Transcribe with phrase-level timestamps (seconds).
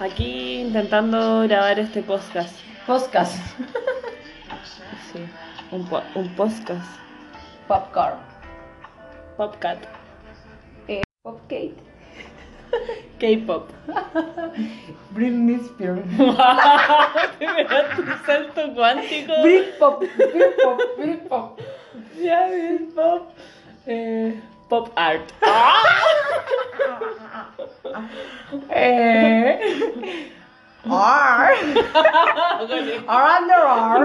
[0.00, 2.56] Aquí intentando grabar este podcast.
[2.86, 3.34] Podcast.
[5.12, 5.18] Sí,
[5.70, 6.98] un, po- un podcast.
[7.68, 8.18] Popcorn.
[9.36, 9.78] Popcat.
[10.88, 11.74] Eh, Popcake.
[13.18, 13.68] K-pop.
[15.10, 16.02] Britney Spears.
[17.38, 19.32] Te pegaste un salto cuántico.
[19.42, 20.00] Britpop.
[20.00, 20.80] Britpop.
[20.98, 21.60] Britpop.
[22.22, 23.30] Ya, bien, pop.
[23.86, 24.40] Eh,
[24.70, 25.26] pop art.
[28.70, 29.58] Eh.
[30.84, 31.54] R.
[33.06, 34.04] R under R.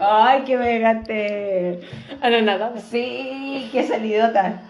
[0.00, 1.80] Ay, que me gaste.
[2.20, 2.72] Ah, no, nada.
[2.78, 4.60] Sí, qué salidota.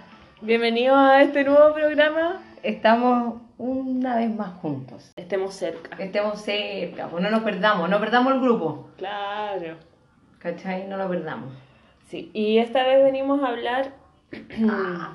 [0.41, 2.41] Bienvenidos a este nuevo programa.
[2.63, 5.13] Estamos una vez más juntos.
[5.17, 5.97] Estemos cerca.
[6.03, 8.89] Estemos cerca, pues no nos perdamos, no perdamos el grupo.
[8.97, 9.77] Claro.
[10.39, 10.87] ¿Cachai?
[10.87, 11.70] No lo perdamos.
[12.11, 13.93] Sí, y esta vez venimos a hablar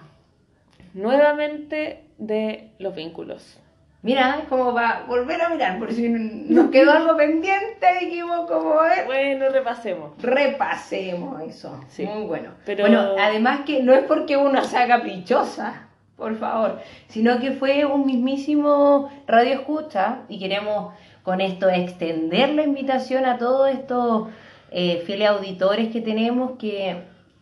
[0.93, 3.59] nuevamente de los vínculos.
[4.01, 8.81] Mira, es como para volver a mirar, por si nos quedó algo pendiente, dijimos como
[8.83, 9.03] es.
[9.07, 10.11] Bueno, repasemos.
[10.21, 11.83] Repasemos eso.
[11.89, 12.05] Sí.
[12.05, 12.51] Muy bueno.
[12.65, 17.83] Pero- Bueno, además que no es porque uno sea caprichosa, por favor, sino que fue
[17.83, 20.93] un mismísimo radio escucha y queremos
[21.23, 24.27] con esto extender la invitación a todos estos
[24.71, 26.97] eh, fieles auditores que tenemos que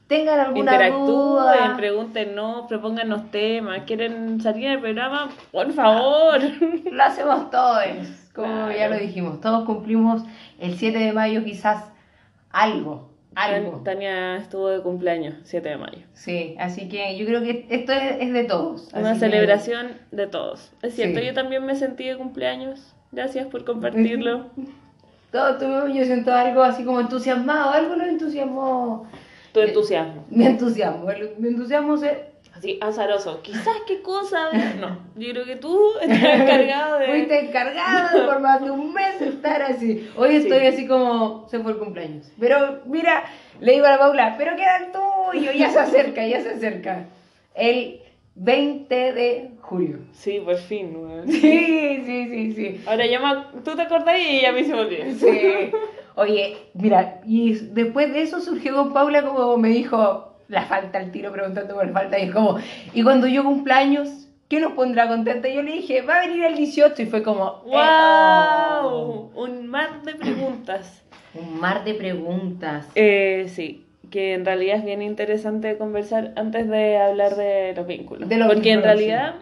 [0.08, 1.74] tengan alguna Interactúen, duda.
[1.78, 6.40] pregúntenos, propónganos temas, quieren salir del programa, por favor.
[6.92, 7.82] Lo hacemos todos,
[8.36, 8.78] como Claro.
[8.78, 9.42] ya lo dijimos.
[9.42, 10.24] Todos cumplimos
[10.60, 11.86] el 7 de mayo quizás
[12.52, 13.82] algo, algo.
[13.84, 16.00] Tania estuvo de cumpleaños, 7 de mayo.
[16.14, 18.90] Sí, así que yo creo que esto es, es de todos.
[18.94, 20.72] Una así que- celebración de todos.
[20.84, 21.26] Es cierto, Sí.
[21.26, 22.94] yo también me sentí de cumpleaños.
[23.12, 24.48] Gracias por compartirlo.
[25.34, 29.08] Todo, yo siento algo así como entusiasmado, algo lo entusiasmó.
[29.52, 30.24] Tu entusiasmo.
[30.30, 31.06] Mi entusiasmo,
[31.40, 32.32] mi entusiasmo se...
[32.56, 33.42] Así, azaroso.
[33.42, 34.50] Quizás qué cosa.
[34.52, 37.08] de- No, yo creo que tú estás encargado de.
[37.08, 40.08] Fuiste encargada por más de un mes de estar así.
[40.16, 40.68] Hoy estoy Sí.
[40.68, 42.32] así como se fue el cumpleaños.
[42.40, 43.24] Pero mira,
[43.60, 47.06] le digo a la Paula, pero queda el tuyo, ya se acerca, ya se acerca.
[47.56, 48.02] El
[48.36, 49.98] 20 de julio.
[50.12, 50.96] Sí, por fin.
[51.28, 52.82] Sí, sí, sí, sí.
[52.86, 53.62] Ahora ya me...
[53.62, 55.12] tú te acordás y ya me hice olvidar.
[55.12, 55.72] Sí.
[56.16, 61.12] Oye, mira, y después de eso surgió con Paula como me dijo, la falta el
[61.12, 62.58] tiro preguntando por la falta, y es como,
[62.94, 65.50] y cuando yo cumpleaños, ¿qué nos pondrá contenta?
[65.50, 69.32] Y yo le dije, va a venir el 18, y fue como, eh, ¡Wow!
[69.36, 71.04] Un mar de preguntas.
[71.36, 71.40] oh.
[71.40, 72.88] Un mar de preguntas.
[72.94, 78.30] Eh, sí, que en realidad es bien interesante conversar antes de hablar de los vínculos.
[78.30, 79.34] De los Porque en realidad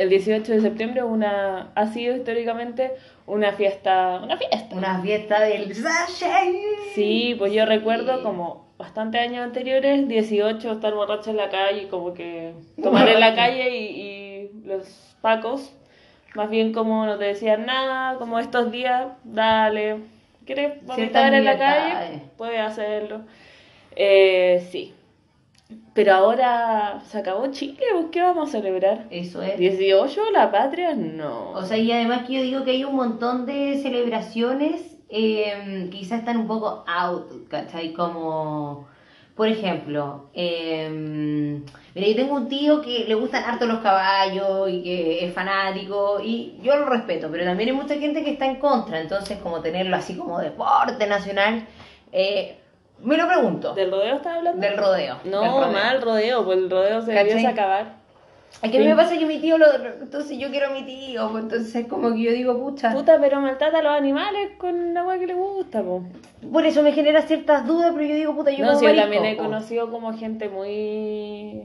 [0.00, 2.92] el 18 de septiembre una, ha sido históricamente
[3.26, 4.74] una fiesta, una fiesta.
[4.74, 5.74] Una fiesta del.
[6.94, 12.14] Sí, pues yo recuerdo como bastantes años anteriores, 18, estar borracho en la calle, como
[12.14, 14.88] que tomar en la calle y, y los
[15.20, 15.70] pacos,
[16.34, 19.98] más bien como no te decían nada, como estos días, dale,
[20.46, 21.88] ¿quieres vomitar en la calle?
[21.88, 22.22] libertades.
[22.38, 23.20] Puedes hacerlo.
[23.96, 24.94] Eh, sí.
[25.92, 29.06] Pero ahora se acabó Chile, ¿pues ¿qué vamos a celebrar?
[29.10, 29.58] Eso es.
[29.58, 30.30] ¿18?
[30.32, 30.94] ¿La patria?
[30.94, 31.50] No.
[31.50, 36.20] O sea, y además que yo digo que hay un montón de celebraciones eh, quizás
[36.20, 37.92] están un poco out, ¿cachai?
[37.92, 38.88] Como,
[39.34, 40.88] por ejemplo, eh,
[41.94, 46.20] mira, yo tengo un tío que le gustan harto los caballos y que es fanático
[46.22, 49.60] y yo lo respeto, pero también hay mucha gente que está en contra, entonces como
[49.60, 51.66] tenerlo así como deporte nacional,
[52.12, 52.60] eh,
[53.02, 54.60] me lo pregunto, ¿Del rodeo estás hablando?
[54.60, 55.16] del rodeo.
[55.24, 55.72] No, del rodeo.
[55.72, 57.24] mal rodeo, pues el rodeo se ¿Cachai?
[57.28, 58.00] debiese acabar.
[58.62, 59.66] Es que a mí me pasa que mi tío lo.
[60.02, 62.92] Entonces yo quiero a mi tío, pues, entonces como que yo digo, pucha.
[62.92, 66.02] Puta, pero maltrata a los animales con la weá que le gusta, po.
[66.52, 69.00] Por eso me genera ciertas dudas, pero yo digo, puta, yo No, como sí, yo
[69.00, 69.44] también he po.
[69.44, 71.62] conocido como gente muy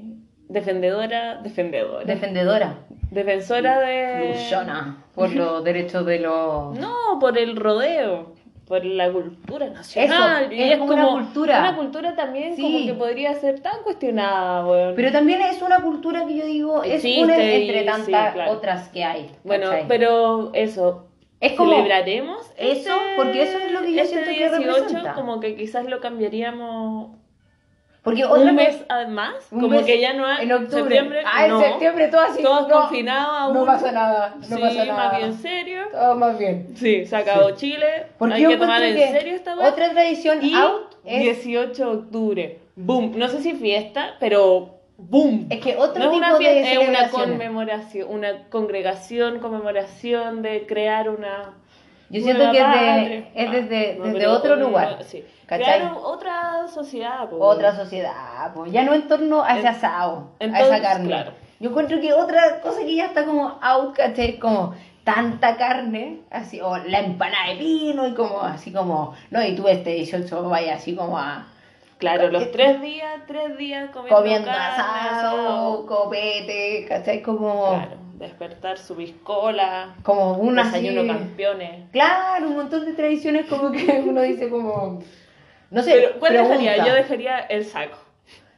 [0.48, 2.76] defendedora, defendedora, Defendedora.
[3.12, 4.34] defensora de...
[4.36, 5.04] Luchona.
[5.16, 6.78] Por los derechos de los.
[6.78, 8.34] No, por el rodeo,
[8.68, 10.44] por la cultura nacional.
[10.46, 11.60] Eso, y es como una cultura.
[11.60, 12.62] Una cultura también Sí.
[12.64, 14.94] como que podría ser tan cuestionada, weón.
[14.96, 18.52] Pero también es una cultura que yo digo, es Existe una entre sí, tantas claro.
[18.52, 19.30] otras que hay.
[19.44, 19.86] Bueno, ¿cachai?
[19.88, 21.06] pero eso,
[21.42, 25.14] Es como- celebraremos Eso, porque eso es lo que yo este siento que 18, representa.
[25.14, 27.15] como que quizás lo cambiaríamos
[28.06, 30.80] Porque otra un mes además, un como mes que ya no hay En octubre.
[30.84, 32.44] septiembre, ah, en no, septiembre todo así.
[32.44, 33.54] todos no, confinados aún.
[33.56, 34.36] No pasa nada.
[34.38, 34.94] No sí, pasa nada.
[35.10, 35.82] más bien serio.
[35.92, 36.68] Todo más bien.
[36.76, 39.68] Sí, se acabó Chile, Porque hay yo que tomar en serio esta vez.
[39.68, 45.48] Otra tradición Y out es 18 de octubre, boom, no sé si fiesta, pero boom.
[45.50, 50.44] Es que otro no es tipo una de fiesta, es una conmemoración, una congregación, conmemoración
[50.44, 51.56] de crear una
[52.10, 55.04] Yo siento que es, de- es desde, Ah, no, desde otro lugar.
[55.04, 55.24] Sí.
[55.48, 55.80] ¿cachai?
[55.80, 57.30] Crear otra sociedad.
[57.30, 57.38] po.
[57.38, 61.08] Otra sociedad, pues ya no en torno a ese asado, a Entonces, esa carne.
[61.08, 61.32] Claro.
[61.60, 64.38] Yo encuentro que otra cosa que ya está como out, ¿cachai?
[64.40, 69.56] Como tanta carne, así, o la empanada de pino y como, así como, no, y
[69.56, 71.48] tú este 18 vaya así como a...
[71.98, 74.66] Claro, los tres días, tres días comiendo, Comiendo carne,
[75.10, 77.22] asado, copete, ¿cachai?
[77.22, 81.90] Como, Claro, despertar su biscola, como una desayuno así- campeones.
[81.92, 85.02] Claro, un montón de tradiciones como que uno dice como...
[85.72, 86.86] No sé, Pero, ¿cuál pregunta, dejaría?
[86.88, 87.98] Yo dejaría el saco.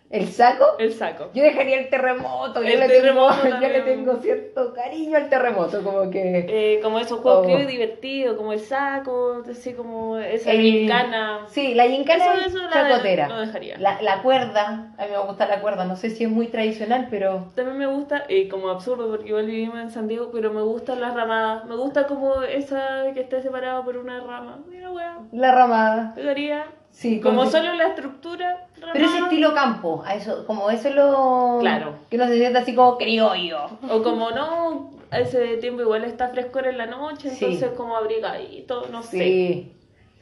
[0.09, 0.65] ¿El saco?
[0.80, 1.31] El saco.
[1.33, 3.83] Yo dejaría el terremoto, yo, le, terremoto tengo, yo le también.
[4.06, 6.45] tengo cierto cariño al terremoto, como que...
[6.48, 7.54] Eh, como esos juegos Oh.
[7.56, 11.42] creo divertidos, como el saco, así como esa El- gincana.
[11.50, 13.27] Sí, la gincana Eso- es eso la- chacotera.
[13.27, 13.77] lo dejaría.
[13.80, 17.07] La, la cuerda, a mí me gusta la cuerda, no sé si es muy tradicional,
[17.10, 17.50] pero...
[17.56, 21.01] También me gusta, y como absurdo porque igual vivimos en San Diego, pero me gustan
[21.01, 21.65] las ramadas.
[21.65, 24.60] Me gusta como esa que esté separado por una rama.
[24.69, 26.13] Mira, weá, La ramada.
[26.15, 26.65] pegaría.
[26.97, 28.65] Sí, Como solo la estructura.
[28.91, 31.57] Pero ese estilo campo, a eso, como eso es lo...
[31.59, 31.94] Claro.
[32.09, 33.65] Que uno se siente así como criollo.
[33.88, 37.45] O como no, a ese tiempo igual está frescor en la noche, Sí.
[37.45, 39.17] entonces como abrigadito, no sé.
[39.19, 39.71] Sí,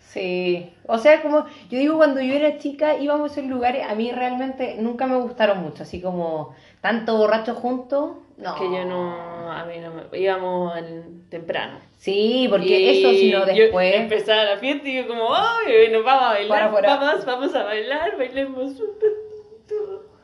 [0.10, 0.70] sí.
[0.86, 4.12] O sea, como yo digo, cuando yo era chica íbamos a esos lugares, a mí
[4.12, 8.56] realmente nunca me gustaron mucho, así como tanto borrachos juntos, no.
[8.56, 11.80] Que yo no, a mí no me, íbamos al- temprano.
[11.98, 13.96] Sí, porque Y eso sino yo después.
[13.96, 15.90] empezaba la fiesta y yo como, ¡ay!
[15.92, 16.96] Nos vamos a bailar, Para afuera.
[16.98, 18.74] vamos, vamos a bailar, bailemos.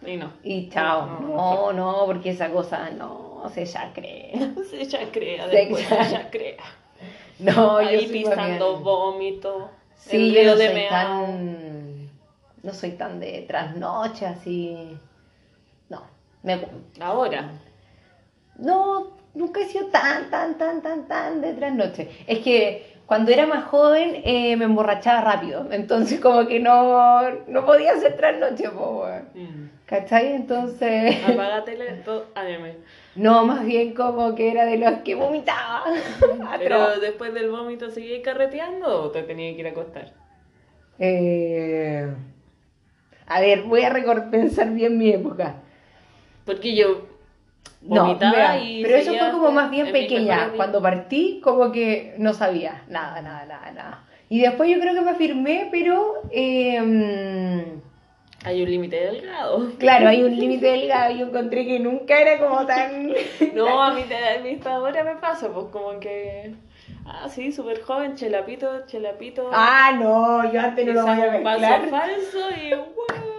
[0.06, 0.32] Y no.
[0.44, 1.06] Y chao.
[1.22, 4.34] No, No, no, porque esa cosa no se ya cree.
[4.70, 6.58] Se ya crea, Se después ya- se ya crea.
[7.40, 9.70] No, yo Ahí más pisando vómito.
[9.96, 12.10] Sí, el yo río no soy tan.
[12.64, 14.98] No soy tan de trasnoche, así.
[15.90, 16.04] No.
[16.44, 16.60] Me,
[17.00, 17.50] Ahora.
[18.62, 22.10] No, nunca he sido tan, tan, tan, tan, tan de trasnoche.
[22.28, 25.68] Es que cuando era más joven eh, me emborrachaba rápido.
[25.72, 29.24] Entonces, como que no, no podía hacer trasnoche, weón.
[29.34, 29.70] Mm.
[29.86, 30.34] ¿Cachai?
[30.34, 31.18] Entonces.
[31.28, 32.28] Apágatele todo.
[32.36, 32.76] A mí me.
[33.16, 35.84] No, más bien como que era de los que vomitaba.
[36.60, 40.14] Pero después del vómito seguí carreteando o te tenía que ir a acostar.
[41.00, 42.08] Eh,
[43.28, 45.56] A ver, voy a recor- pensar bien mi época.
[46.46, 47.06] Porque yo
[47.82, 48.84] No, vea, y.
[48.84, 50.52] pero eso fue como más bien pequeña.
[50.56, 54.04] Cuando partí, como que no sabía nada, nada, nada, nada.
[54.30, 57.66] Y después yo creo que me afirmé, pero eh,
[58.44, 59.72] Hay un límite delgado.
[59.78, 61.14] claro, hay un límite delgado.
[61.16, 63.14] Yo encontré que nunca era como tan.
[63.54, 66.54] No, a mí, a mí hasta ahora me pasa, pues como que.
[67.06, 69.50] Ah, sí, súper joven, chelapito, chelapito.
[69.52, 71.90] Ah, no, yo antes no lo voy a mezclar.
[71.90, 72.76] falso y.
[72.76, 73.31] ¡wow!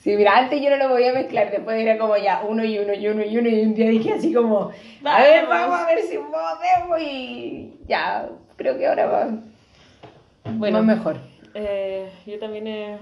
[0.00, 2.94] Sí, mira, antes yo no lo podía mezclar, después era como ya uno y uno
[2.94, 4.70] y uno y uno y un día dije así como,
[5.04, 5.78] a ver, Vamos.
[5.80, 9.28] a ver si podemos y ya, creo que ahora va,
[10.52, 10.78] Bueno.
[10.78, 11.16] va mejor.
[11.54, 12.98] Eh, yo también he.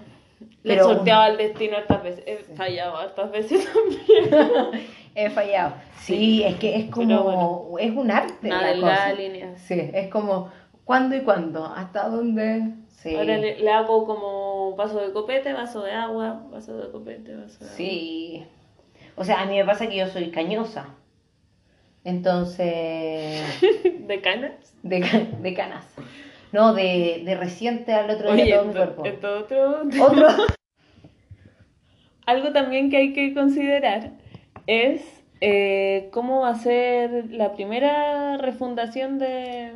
[0.63, 2.25] Le he sorteado al destino hartas veces.
[2.27, 4.83] He fallado hartas veces también.
[5.15, 5.73] He fallado.
[6.01, 7.65] Sí, es que es como, bueno.
[7.79, 9.09] es un arte Nada la en cosa.
[9.09, 9.57] la línea.
[9.57, 10.51] Sí, es como,
[10.85, 11.65] ¿cuándo y cuándo?
[11.65, 12.65] ¿Hasta dónde?
[12.89, 13.15] Sí.
[13.17, 14.46] Ahora le, le hago como
[14.77, 18.45] vaso de copete, vaso de agua, vaso de copete, vaso de Sí.
[19.17, 20.89] O sea, a mí me pasa que yo soy cañosa.
[22.05, 23.91] Entonces, agua.
[24.07, 24.75] ¿De canas?
[24.83, 25.85] de, ca- de canas.
[26.53, 29.05] No, de, de reciente al otro Oye, día todo mi cuerpo.
[29.05, 29.83] esto otro.
[30.01, 30.29] Otro.
[32.27, 34.13] Algo también que hay que considerar
[34.67, 35.03] es
[35.41, 39.73] eh, cómo va a ser la primera refundación de,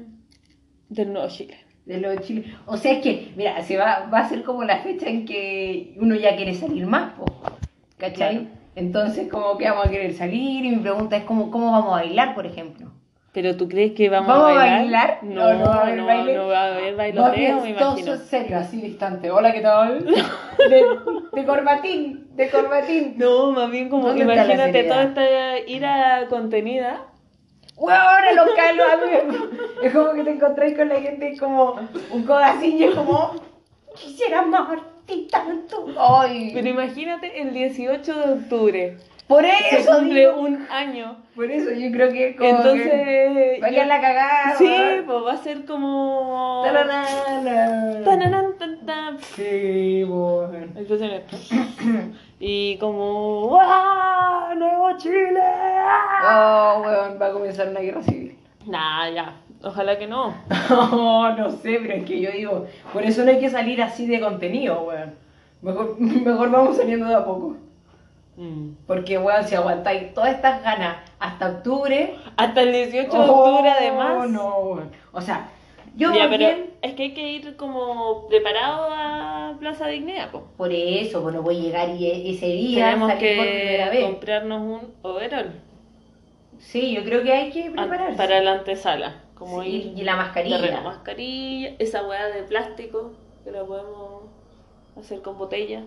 [0.88, 1.58] del Nuevo Chile.
[1.86, 2.54] De lo de Chile.
[2.66, 5.94] O sea, es que, mira, se va, va a ser como la fecha en que
[5.96, 7.24] uno ya quiere salir más, po,
[7.98, 8.38] ¿cachai?
[8.38, 8.46] Claro.
[8.76, 10.64] Entonces, como que vamos a querer salir?
[10.64, 12.88] Y mi pregunta es, ¿cómo, cómo vamos a bailar, por ejemplo?
[13.32, 14.78] ¿Pero tú crees que vamos, ¿Vamos a a bailar?
[14.80, 15.18] bailar?
[15.22, 16.36] No, no, va a haber no, baile.
[16.36, 18.16] no va a haber bailoteo, me amistoso, imagino.
[18.16, 19.30] serio, así distante.
[19.30, 20.04] Hola, ¿qué tal?
[20.68, 20.84] De,
[21.40, 23.14] de corbatín, de corbatín.
[23.18, 27.06] No, más bien como ¿Dónde está la imagínate toda esta ira contenida.
[27.80, 29.46] Ahora los calos, amigo.
[29.82, 31.76] Es como que te encontráis con la gente y como
[32.10, 33.32] un codacillo, como
[33.94, 35.86] quisiera amarte tanto.
[35.98, 38.96] Ay, Pero imagínate el 18 de octubre.
[39.26, 41.16] por Se eso cumple digo, un año.
[41.34, 43.62] por eso yo creo que es como que Entonces.
[43.62, 44.54] va a yo- quedar la cagada.
[44.58, 44.74] Sí,
[45.06, 46.62] pues va a ser como.
[46.64, 48.04] Taranana.
[48.04, 49.18] Tananán, tan, tan.
[49.20, 50.66] Sí, bueno.
[50.76, 51.22] Explosiones.
[52.42, 53.48] Y como.
[53.48, 54.54] ¡Wow!
[54.56, 55.40] ¡Nuevo Chile!
[56.24, 58.38] Oh, weón, va a comenzar una guerra civil.
[58.66, 59.36] Nah, ya.
[59.62, 60.34] Ojalá que no.
[60.70, 64.06] No, no sé, pero es que yo digo, por eso no hay que salir así
[64.06, 65.14] de contenido, weón.
[65.60, 67.56] Mejor, mejor vamos saliendo de a poco.
[68.38, 68.70] Mm.
[68.86, 72.16] Porque, weón, si aguantáis todas estas ganas hasta octubre.
[72.38, 74.30] Hasta el 18 de oh, octubre, además.
[74.30, 74.90] No, weón.
[75.12, 75.46] O sea,
[75.96, 80.44] Yo ya, pero bien, es que hay que ir como preparado a Plaza Dignidad, po.
[80.56, 83.90] por eso, pues no voy a llegar y e- ese día Tenemos salir por primera
[83.90, 84.04] que vez.
[84.10, 85.52] comprarnos un overall
[86.58, 88.16] Sí, yo creo que hay que prepararse.
[88.16, 89.14] para la antesala.
[89.34, 90.58] Como Sí, ir y la mascarilla.
[90.60, 94.24] terreno, mascarilla, esa weá de plástico que la podemos
[94.98, 95.82] hacer con botella.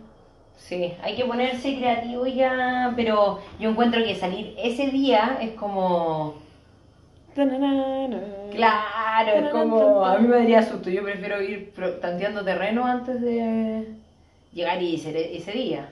[0.57, 6.35] Sí, hay que ponerse creativo ya, pero yo encuentro que salir ese día es como...
[8.51, 10.05] Claro, es como...
[10.05, 13.87] A mí me daría susto, yo prefiero ir tanteando terreno antes de
[14.51, 15.89] llegar y ese, ese día.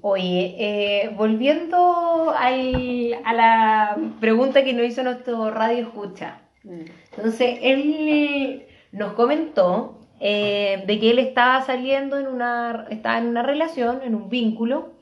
[0.00, 6.40] Oye, eh, volviendo al- a la pregunta que nos hizo nuestro radio escucha.
[6.62, 6.82] Mm.
[7.16, 13.42] Entonces, él nos comentó eh, de que él estaba saliendo en una, estaba en una
[13.42, 14.92] relación, en un vínculo,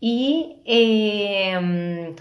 [0.00, 2.12] y eh,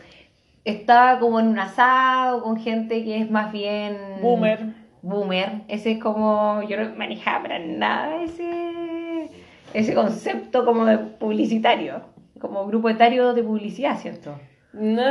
[0.64, 3.98] estaba como en un asado con gente que es más bien...
[4.22, 4.76] Boomer.
[5.02, 5.62] Boomer.
[5.68, 9.32] Ese es como, yo no manejaba para nada ese,
[9.74, 12.04] ese concepto como de publicitario,
[12.40, 14.40] como grupo etario de publicidad, ¿cierto?
[14.74, 15.04] No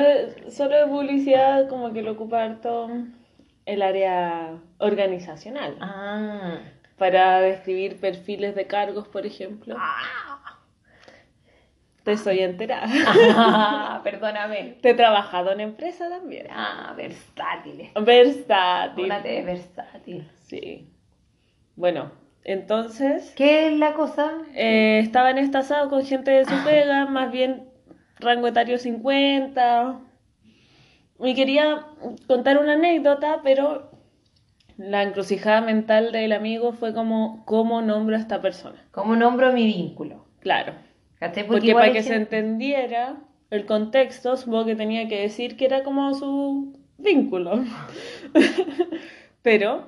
[0.48, 2.88] solo de publicidad, como que lo ocupa harto
[3.64, 5.76] el área organizacional.
[5.80, 6.58] Ah.
[6.98, 9.76] Para describir perfiles de cargos, por ejemplo.
[12.04, 12.86] Te estoy enterada.
[13.36, 14.78] Ah, perdóname.
[14.82, 16.46] Te he trabajado en empresa también.
[16.50, 17.90] Ah, versátiles.
[17.94, 19.04] Versátil.
[19.06, 20.30] Una de versátil.
[20.44, 20.88] Sí.
[21.74, 22.12] Bueno,
[22.44, 24.32] entonces ¿Qué es la cosa?
[24.54, 27.68] eh, estaba en este asado con gente de su pega, más bien
[28.20, 29.98] rango etario 50.
[31.18, 31.86] Y quería
[32.28, 33.90] contar una anécdota, pero
[34.76, 38.84] la encrucijada mental del amigo fue como, ¿cómo nombro a esta persona?
[38.90, 40.24] ¿Cómo nombro mi vínculo?
[40.40, 40.72] Claro.
[41.48, 43.16] Porque, para que se entendiera
[43.50, 47.64] el contexto, supongo que tenía que decir que era como su vínculo.
[49.42, 49.86] Pero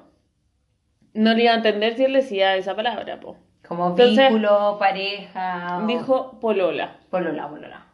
[1.15, 3.37] no le iba a entender si él decía esa palabra, po.
[3.67, 5.81] Como Entonces- vínculo, pareja.
[5.83, 6.97] o- Dijo polola.
[7.11, 7.87] Polola, polola.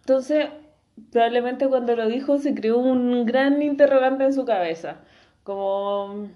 [0.00, 0.48] Entonces,
[1.12, 4.96] probablemente cuando lo dijo se creó un gran interrogante en su cabeza.
[5.42, 6.28] Como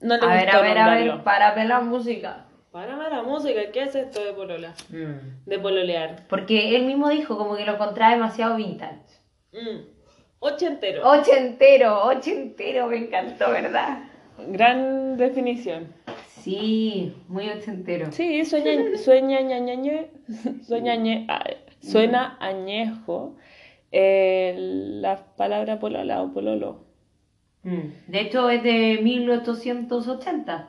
[0.00, 2.46] no le A ver, a ver, a ver, para la música.
[2.70, 4.74] Párame la música, ¿qué es esto de polola?
[5.46, 6.26] De pololear.
[6.28, 8.98] Porque él mismo dijo como que lo encontraba demasiado vintage.
[9.52, 9.86] Mm.
[10.40, 11.08] Ochentero.
[11.08, 14.00] Ochentero, ochentero, me encantó, ¿verdad?
[14.48, 15.86] Gran definición.
[16.26, 18.10] Sí, muy ochentero.
[18.10, 20.10] Sí, sueña, sueña, ñañañe,
[20.66, 21.44] sueña, ñe- ah,
[21.80, 23.36] suena añejo
[23.92, 26.84] eh, la palabra polola o pololo.
[27.64, 27.92] Mm.
[28.06, 30.68] De hecho, es de 1880.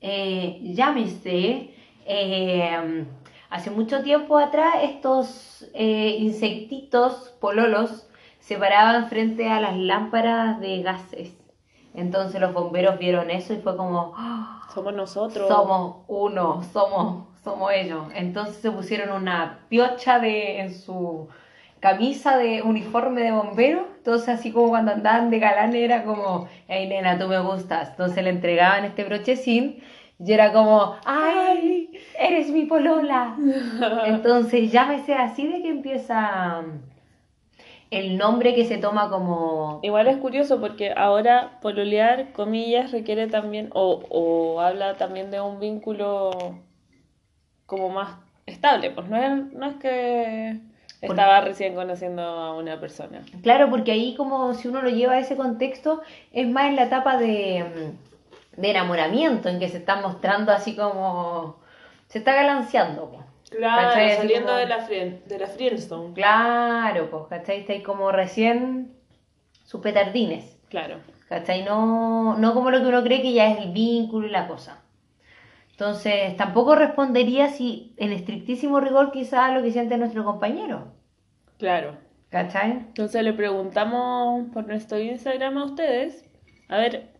[0.00, 1.74] Eh, llámese,
[2.06, 3.04] eh,
[3.50, 8.08] hace mucho tiempo atrás estos eh, insectitos pololos
[8.40, 11.36] se paraban frente a las lámparas de gases.
[11.94, 15.48] Entonces los bomberos vieron eso y fue como, "Ah, Somos nosotros.
[15.48, 18.04] somos uno, somos, somos ellos.
[18.14, 21.28] Entonces se pusieron una piocha de, en su
[21.80, 23.86] camisa de uniforme de bombero.
[24.08, 27.90] Entonces así como cuando andaban de galán era como, hey nena, tú me gustas.
[27.90, 29.82] Entonces le entregaban este brochecín
[30.18, 33.36] y era como, ay, eres mi polola.
[34.06, 36.80] Entonces llámese así de que empieza um,
[37.90, 39.80] el nombre que se toma como...
[39.82, 45.60] Igual es curioso porque ahora pololear, comillas, requiere también, o, o habla también de un
[45.60, 46.30] vínculo
[47.66, 50.60] como más estable, pues no es, no es que
[51.00, 53.22] estaba recién conociendo a una persona.
[53.42, 56.02] Claro, porque ahí como si uno lo lleva a ese contexto,
[56.32, 57.64] es más en la etapa de,
[58.54, 61.56] mm, de enamoramiento, en que se está mostrando así como...
[62.08, 63.12] Se está galanceando.
[63.50, 66.14] Claro, saliendo como- de la, frien- de la Friendstone.
[66.14, 67.60] Claro, pues, ¿cachai?
[67.60, 68.92] Está ahí como recién
[69.64, 70.96] sus petardines, Claro.
[71.28, 71.62] ¿cachai?
[71.62, 74.82] No, no como lo que uno cree que ya es el vínculo y la cosa.
[75.78, 80.88] Entonces, tampoco respondería si, en estrictísimo rigor, quizás lo que siente nuestro compañero,
[81.56, 81.96] Claro.
[82.30, 82.72] ¿cachai?
[82.72, 86.28] Entonces le preguntamos por nuestro Instagram a ustedes,
[86.68, 87.10] a ver,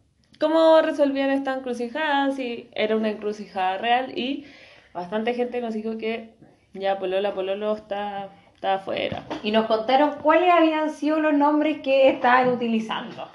[0.41, 2.33] ¿cómo resolvían esta encrucijada?
[2.33, 4.45] Si era una encrucijada real y
[4.93, 6.35] bastante gente nos dijo que
[6.75, 9.23] ya Polola Pololo está, está afuera.
[9.45, 13.29] Y nos contaron cuáles habían sido los nombres que estaban utilizando.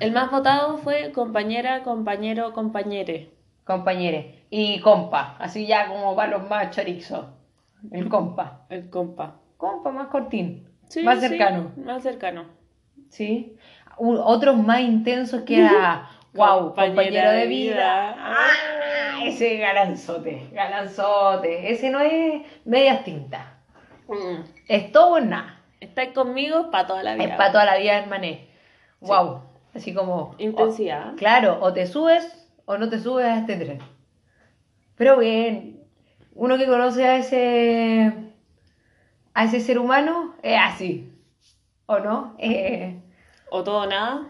[0.00, 3.34] El más votado fue compañera, compañero, compañere.
[3.64, 4.24] Compañeros.
[4.56, 7.26] Y compa, así ya como para los más chorizos.
[7.90, 8.66] El compa.
[8.68, 9.40] El compa.
[9.56, 10.68] Compa más cortín.
[10.88, 11.72] Sí, más sí, cercano.
[11.76, 12.44] más cercano.
[13.08, 13.56] Sí.
[13.98, 17.74] U- otros más intensos que era, wow, compañero de de vida.
[17.74, 18.16] vida.
[18.16, 21.72] Ah, ese galanzote, galanzote.
[21.72, 23.46] Ese no es medias tintas.
[24.06, 24.44] Mm.
[24.68, 25.60] Es todo o nada.
[25.80, 27.24] Estáis conmigo para toda la vida.
[27.24, 28.50] Es para toda la vida, hermané.
[29.00, 29.40] Wow.
[29.74, 30.36] Así como.
[30.38, 31.14] Intensidad.
[31.14, 33.78] o- claro, o te subes o no te subes a este tren.
[34.96, 35.80] Pero bien,
[36.34, 38.12] uno que conoce a ese.
[39.34, 41.10] a ese ser humano es así.
[41.86, 42.34] ¿O no?
[42.38, 42.96] Eh,
[43.50, 44.28] O todo o nada.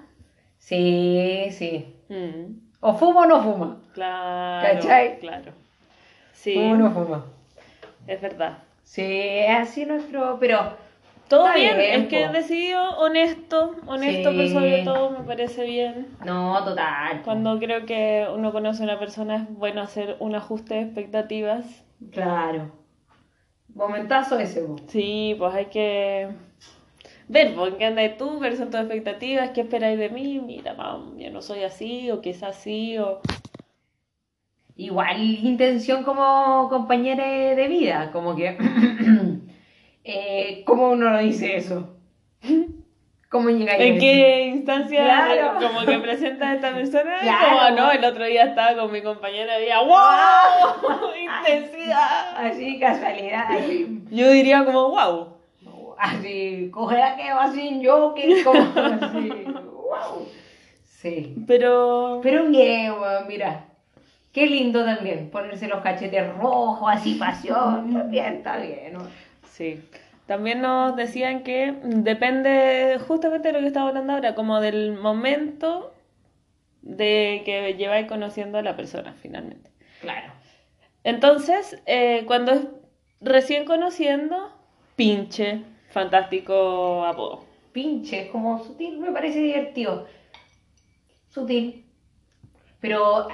[0.59, 1.95] sí, sí.
[2.09, 2.59] Mm.
[2.81, 3.77] O fuma o no fuma.
[3.95, 4.75] Claro.
[4.81, 5.19] ¿Cachai?
[5.21, 5.53] Claro.
[6.33, 7.25] Sí, Fuma o no fuma.
[8.07, 8.59] es verdad.
[8.83, 10.37] Sí, es así nuestro.
[10.41, 10.84] Pero.
[11.29, 12.33] Todo bien, bien, es que po.
[12.33, 14.37] decidido honesto, honesto Sí.
[14.37, 16.07] por sobre todo me parece bien.
[16.25, 17.23] No, total.
[17.25, 21.85] Cuando creo que uno conoce a una persona es bueno hacer un ajuste de expectativas.
[22.13, 22.71] Claro.
[23.75, 24.77] Momentazo ese, po.
[24.87, 26.29] Sí, pues hay que
[27.29, 28.37] ver, pues, ¿en qué andas tú?
[28.39, 29.51] ¿Cuáles son tus expectativas?
[29.51, 30.39] ¿Qué esperáis de mí?
[30.41, 33.21] Mira, mam, yo no soy así, o quizás sí, o...
[34.77, 38.57] Igual intención como compañera de vida, como que...
[40.05, 41.97] eh, ¿Cómo uno lo dice eso?
[43.31, 45.67] ¿Cómo llega ¿En qué instancia Claro.
[45.67, 47.19] como que presenta a esta persona?
[47.21, 47.49] Claro.
[47.49, 51.11] Como, no, el otro día estaba con mi compañera y decía, ¡wow!
[51.21, 52.37] ¡Intensidad!
[52.37, 55.35] Así, casualidad, así, Yo diría como, wow.
[55.99, 58.61] así, cogerá que va sin yo, que como
[59.01, 60.29] así, wow.
[60.85, 61.35] Sí.
[61.49, 62.21] Pero...
[62.23, 62.93] Pero bien,
[63.27, 63.65] mira.
[64.33, 69.01] Qué lindo también, ponerse los cachetes rojos, así pasión, también está bien, ¿no?
[69.55, 69.81] Sí.
[70.27, 75.95] También nos decían que depende justamente de lo que estaba hablando ahora, como del momento
[76.83, 79.71] de que lleváis conociendo a la persona finalmente.
[80.01, 80.33] Claro.
[81.05, 82.63] Entonces, eh, cuando es
[83.21, 84.51] recién conociendo,
[84.97, 87.45] pinche, fantástico apodo.
[87.73, 90.09] pinche, es como sutil, me parece divertido.
[91.29, 91.85] Sutil.
[92.81, 93.29] Pero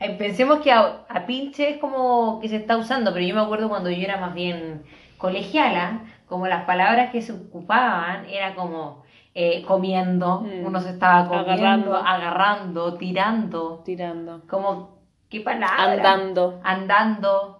[0.00, 3.42] eh, pensemos que a, a pinche es como que se está usando, pero yo me
[3.42, 4.82] acuerdo cuando yo era más bien
[5.20, 9.02] colegiala, como las palabras que se ocupaban era como
[9.34, 10.66] eh, comiendo, Mm.
[10.66, 11.96] uno se estaba comiendo, Agarrando.
[11.96, 14.42] agarrando, tirando, Tirando.
[14.50, 14.98] como,
[15.28, 15.92] ¿qué palabra?
[15.92, 16.60] Andando.
[16.64, 17.56] Andando.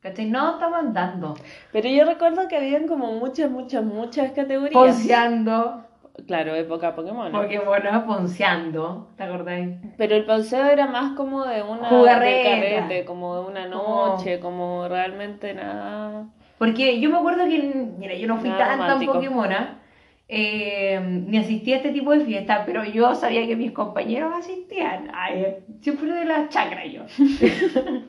[0.00, 0.26] ¿Cachai?
[0.26, 1.34] No, estamos andando.
[1.72, 4.72] Pero yo recuerdo que habían como muchas, muchas, muchas categorías.
[4.74, 5.84] Ponceando.
[6.26, 7.32] Claro, época Pokémon.
[7.32, 9.78] bueno, ponceando, ¿te acordáis?
[9.96, 12.50] Pero el ponceo era más como de una Jugarreta.
[12.50, 16.26] de carrete, como de una noche, como realmente nada.
[16.58, 17.58] Porque yo me acuerdo que,
[17.98, 19.06] mira, yo no fui Nada tan, tan.
[19.06, 19.80] Pokémona,
[20.28, 25.10] eh, ni asistí a este tipo de fiestas, pero yo sabía que mis compañeros asistían.
[25.12, 27.02] Ay, siempre de las chacras yo.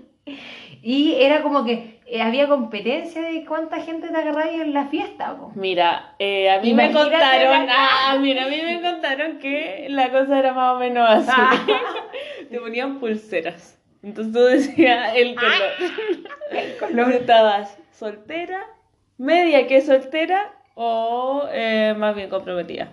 [0.81, 5.36] y era como que eh, había competencia de cuánta gente te agarraba en la fiesta.
[5.36, 5.51] po.
[5.55, 10.12] Mira, eh, a mí me contaron, la- ah, mira, a mí me contaron que la
[10.12, 11.31] cosa era más o menos así.
[11.34, 11.65] Ah.
[12.49, 13.79] Te ponían pulseras.
[14.03, 15.53] Entonces tú decías el color.
[16.51, 17.12] El color.
[17.13, 18.62] estabas soltera,
[19.17, 22.91] media que soltera o eh, más bien comprometida.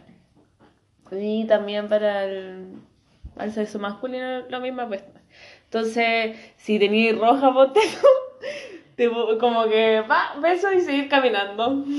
[1.10, 2.66] Y también para el,
[3.36, 5.20] al sexo masculino la misma cuestión.
[5.64, 7.52] Entonces, si tenías roja,
[8.96, 11.84] te po- como que va, beso y seguir caminando.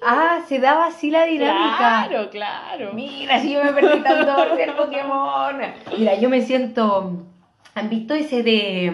[0.00, 2.06] Ah, se daba así la dinámica.
[2.08, 2.92] Claro, claro.
[2.92, 5.56] Mira, si yo me perdí tanto del Pokémon.
[5.98, 7.24] Mira, yo me siento.
[7.74, 8.92] ¿Han visto ese de.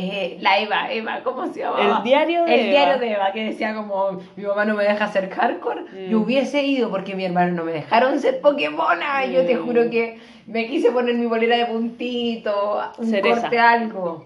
[0.00, 1.98] Mm, eh, la Eva, Eva, ¿cómo se llama?
[1.98, 2.70] El diario de El Eva.
[2.70, 5.82] diario de Eva, que decía como, mi mamá no me deja hacer hardcore.
[5.82, 6.10] Mm.
[6.10, 9.24] Yo hubiese ido porque mi hermano no me dejaron ser Pokémona.
[9.26, 9.64] Yo te Mm.
[9.64, 13.40] juro que me quise poner mi bolera de puntito, un Cereza.
[13.42, 14.24] corte, algo.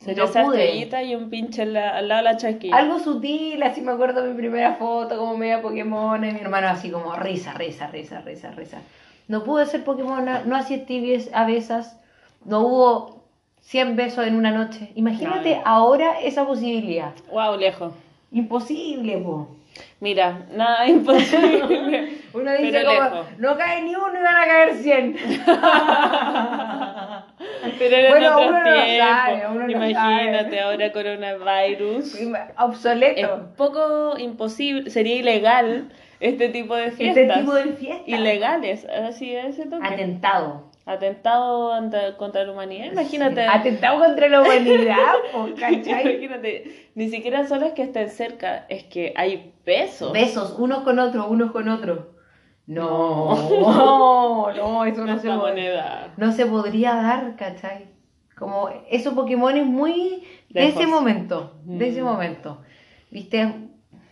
[0.00, 2.76] Sería No estrellita y un pinche la- al lado de la chasquilla.
[2.76, 6.88] Algo sutil, así me acuerdo mi primera foto como media Pokémon y mi hermano así
[6.90, 8.78] como risa, risa, risa, risa, risa.
[9.26, 11.98] No pude ser Pokémon, no asistí a besas,
[12.44, 13.17] no hubo
[13.70, 14.90] 100 besos en una noche.
[14.94, 15.62] Imagínate No.
[15.66, 17.12] ahora esa posibilidad.
[17.30, 17.92] Wow, lejos.
[18.32, 19.48] Imposible, po.
[20.00, 22.18] Mira, nada imposible.
[22.32, 23.26] Uno dice como, lejos.
[23.38, 25.16] no cae ni uno y van a caer 100.
[27.78, 28.98] Pero era Bueno, uno no tiempos.
[28.98, 30.60] sabe, uno no Imagínate sabe.
[30.60, 32.14] ahora coronavirus.
[32.14, 32.28] Es
[32.58, 33.48] Obsoleto.
[33.56, 37.38] poco imposible, sería ilegal este tipo de Este fiestas.
[37.40, 38.10] tipo de fiesta.
[38.10, 39.58] Ilegales, así es.
[39.82, 40.67] Atentado.
[40.88, 41.70] Atentado
[42.16, 42.92] contra la humanidad.
[42.92, 43.46] Imagínate.
[43.46, 45.82] Atentado contra la humanidad, po, ¿cachai?
[46.14, 50.12] Imagínate, ni siquiera solo es que estén cerca, es que hay besos.
[50.12, 52.00] Besos, unos con otros, unos con otros.
[52.66, 56.12] No, no, no, eso no se, moneda.
[56.16, 57.86] no se podría dar, ¿cachai?
[58.36, 60.76] Como esos Pokémon es muy de Lejos.
[60.82, 62.04] ese momento, de ese Mm.
[62.04, 62.58] momento.
[63.10, 63.52] ¿Viste?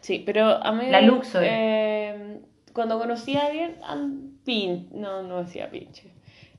[0.01, 0.91] Sí, pero a mí.
[0.91, 1.43] La Luxor.
[1.45, 2.41] eh,
[2.73, 6.11] cuando conocí a alguien, an- pin, no, no decía pinche.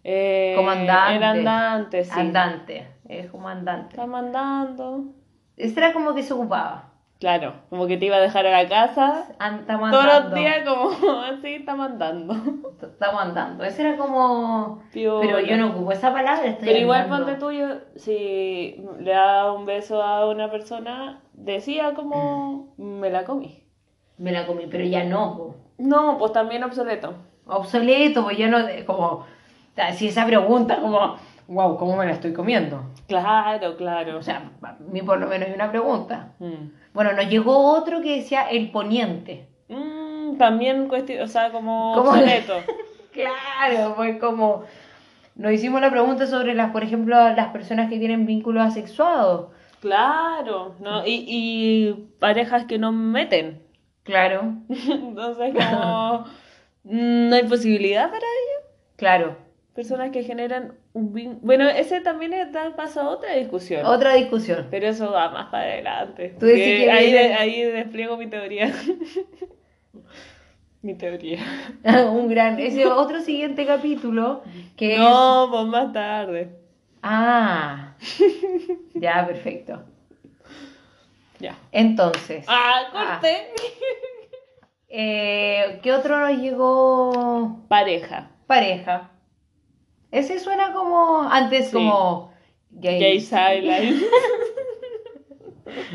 [0.09, 1.15] Eh, Comandante.
[1.17, 2.11] Era andante, sí.
[2.17, 3.89] Andante, es como andante.
[3.89, 5.03] Está mandando.
[5.57, 6.85] Ese era como que se ocupaba.
[7.19, 9.27] Claro, como que te iba a dejar a la casa.
[9.39, 10.29] An- Estamos Todos andando.
[10.29, 12.35] los días como así estamos andando.
[12.81, 13.63] Estamos andando.
[13.65, 14.81] Ese era como.
[14.93, 15.19] Piola.
[15.25, 16.45] Pero yo no ocupo esa palabra.
[16.45, 17.67] Estoy Pero igual ponte tuyo,
[17.97, 23.61] si le da un beso a una persona, decía como me la comí.
[24.17, 25.35] Me la comí, pero ya no.
[25.37, 25.55] po.
[25.79, 27.13] No, pues también obsoleto.
[27.47, 28.59] Obsoleto, pues ya no.
[28.85, 29.25] Como.
[29.93, 31.15] Si esa pregunta, como.
[31.47, 32.83] Wow, ¿cómo me la estoy comiendo?
[33.07, 34.17] Claro, claro.
[34.17, 36.33] O sea, a mí por lo menos hay una pregunta.
[36.39, 36.71] Mm.
[36.93, 39.47] Bueno, nos llegó otro que decía el poniente.
[39.69, 42.09] Mm, también cuestión, o sea, como ¿Cómo?
[42.11, 42.53] obsoleto.
[43.13, 44.63] Claro, pues como.
[45.35, 49.47] Nos hicimos la pregunta sobre las, por ejemplo, las personas que tienen vínculos asexuados.
[49.79, 51.03] Claro, ¿no?
[51.05, 53.63] Y, y parejas que no meten.
[54.03, 56.25] Claro, Entonces, como
[56.83, 58.67] mm, no hay posibilidad para ello.
[58.97, 59.46] claro.
[59.77, 61.39] Personas que generan un vínculo.
[61.43, 63.85] Bueno, ese también es dar paso a otra discusión.
[63.85, 64.65] Otra discusión.
[64.71, 66.35] Pero eso va más para adelante.
[66.39, 68.73] Tú decís Que que ahí, viene- ahí despliego mi teoría.
[70.81, 71.41] mi teoría.
[72.11, 72.59] Un gran.
[72.59, 74.41] Ese otro siguiente capítulo
[74.75, 74.99] que es.
[74.99, 76.55] No, pues más tarde.
[77.03, 77.93] Ah.
[78.95, 79.83] Ya, perfecto.
[81.39, 81.55] Ya.
[81.71, 82.45] Entonces.
[82.47, 83.51] Ah, corté.
[84.89, 87.63] eh, ¿Qué otro nos llegó?
[87.67, 88.31] Pareja.
[88.47, 89.11] Pareja.
[90.11, 91.21] Ese suena como.
[91.23, 91.73] Antes Sí.
[91.73, 92.31] como.
[92.71, 92.99] Gay.
[92.99, 94.05] Gay silence.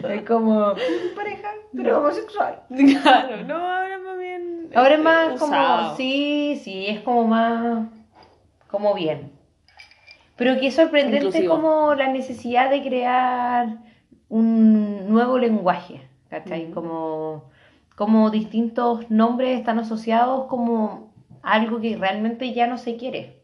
[0.09, 0.75] Es como.
[1.16, 2.62] Pareja, pero homosexual.
[3.03, 4.70] claro, no, ahora más bien.
[4.75, 5.96] Ahora es eh, más como.
[5.96, 7.88] Sí, sí, es como más.
[8.70, 9.33] Como bien.
[10.37, 11.55] Pero qué sorprendente Inclusivo.
[11.57, 13.79] como la necesidad de crear
[14.29, 16.03] un nuevo lenguaje.
[16.29, 16.70] ¿Cachai?
[16.70, 17.51] Como.
[17.96, 23.41] Como distintos nombres están asociados como algo que realmente ya no se quiere.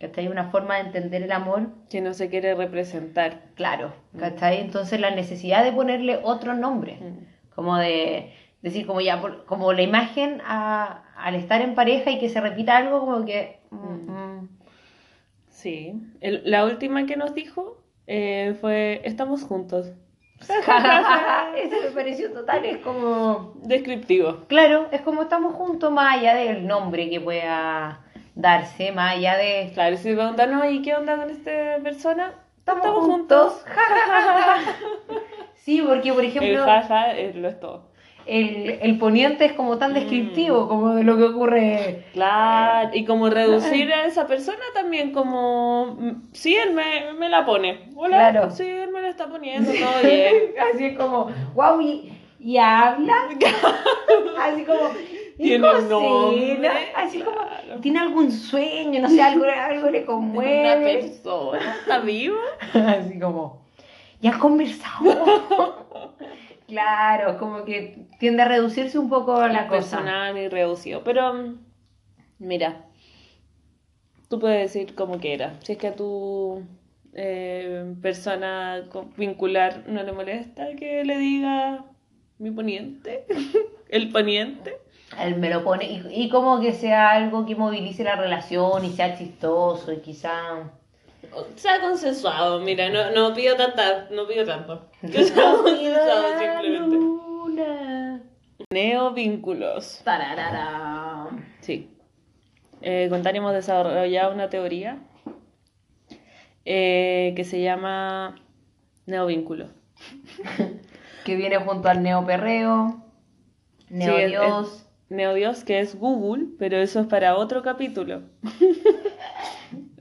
[0.00, 0.28] ¿Cachai?
[0.28, 3.42] Una forma de entender el amor Que no se quiere representar.
[3.54, 4.60] Claro, ¿cachai?
[4.60, 7.54] Entonces la necesidad de ponerle otro nombre, Mm.
[7.54, 8.32] como de
[8.62, 12.76] decir como ya, como la imagen a- al estar en pareja y que se repita
[12.76, 13.58] algo como que...
[13.70, 14.48] mm, mm.
[15.48, 15.94] Sí.
[16.20, 19.92] El- la última que nos dijo eh, fue: Estamos juntos.
[21.56, 23.54] Ese me pareció total, es como...
[23.64, 24.44] Descriptivo.
[24.46, 28.00] Claro, es como estamos juntos más allá del nombre que pueda
[28.38, 29.70] darse, más allá de...
[29.74, 32.32] Claro, si preguntan, no, ¿y qué onda con esta persona?
[32.58, 33.64] Estamos juntos.
[35.54, 36.64] Sí, porque por El ejemplo...
[36.64, 37.88] jaja lo es todo.
[38.24, 40.68] El, el poniente es como tan descriptivo Mm.
[40.68, 46.28] como de lo que ocurre Claro, y como reducir a esa persona también como, mm,
[46.32, 47.90] sí, él me, me la pone.
[47.96, 48.50] Hola, Claro.
[48.50, 50.34] sí, él me la está poniendo, todo bien.
[50.74, 53.14] Así es como, wow, y, y habla.
[54.42, 54.90] Así como,
[55.38, 60.98] Tiene nombre, Así como, tiene algún sueño, no sé, algo, algo le Una conmueve.
[60.98, 62.36] persona, ¿está vivo?
[62.74, 63.62] Así como,
[64.20, 65.86] ya han conversado.
[66.66, 69.98] claro, como que tiende a reducirse un poco la cosa.
[69.98, 71.04] personal y reducido.
[71.04, 71.54] Pero,
[72.38, 72.86] mira,
[74.28, 75.54] tú puedes decir como quieras.
[75.64, 76.62] Si es que a tu
[77.14, 81.84] eh, persona vincular no le molesta que le diga
[82.38, 83.24] mi poniente,
[83.88, 84.78] el poniente.
[85.18, 88.90] Él me lo pone, y, y como que sea algo que movilice la relación y
[88.90, 90.70] sea chistoso y quizá...
[91.56, 94.88] Sea consensuado, mira, no, no pido tanta, no pido tanto.
[95.00, 96.96] Que sea consensuado simplemente.
[96.96, 98.22] Luna.
[98.70, 100.00] Neovínculos.
[100.04, 101.28] Tararara.
[101.60, 101.90] Sí.
[102.82, 104.98] Eh, con Tania hemos desarrollado una teoría
[106.64, 108.36] eh, que se llama
[109.06, 109.66] neovínculo.
[111.24, 113.02] Que viene junto al neoperreo,
[113.88, 113.98] Sí, es-
[114.30, 114.87] neodios.
[115.08, 118.22] Es Neodios, que es Google, pero eso es para otro capítulo.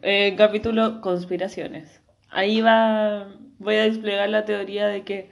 [0.04, 2.02] Eh, capítulo conspiraciones.
[2.30, 5.30] Ahí va, voy a desplegar la teoría de que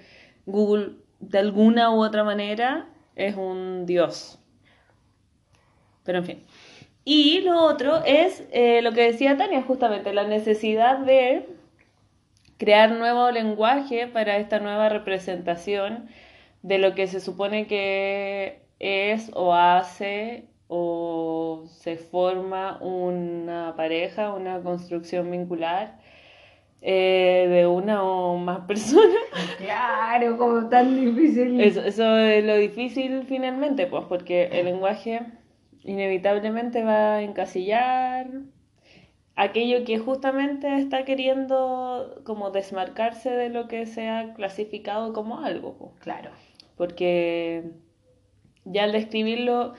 [0.48, 4.40] Google, de alguna u otra manera, es un dios.
[6.04, 6.44] Pero en fin.
[7.06, 11.48] Y lo otro es eh, lo que decía Tania, justamente, la necesidad de
[12.58, 16.10] crear nuevo lenguaje para esta nueva representación
[16.64, 24.62] de lo que se supone que es o hace o se forma una pareja, una
[24.62, 26.00] construcción vincular
[26.82, 29.16] eh, de una o más personas.
[29.58, 31.60] Claro, como tan difícil.
[31.62, 35.22] Eso, eso es lo difícil finalmente, pues, porque el lenguaje
[35.84, 38.28] inevitablemente va a encasillar
[39.36, 45.78] aquello que justamente está queriendo como desmarcarse de lo que se ha clasificado como algo,
[45.78, 45.92] pues.
[46.00, 46.32] Claro.
[46.76, 47.72] porque
[48.66, 49.74] ya al describirlo,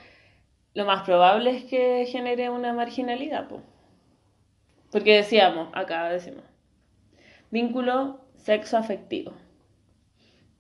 [0.75, 3.61] lo más probable es que genere una marginalidad, po.
[4.90, 6.44] porque decíamos, acá decimos,
[7.51, 9.33] vínculo sexo afectivo,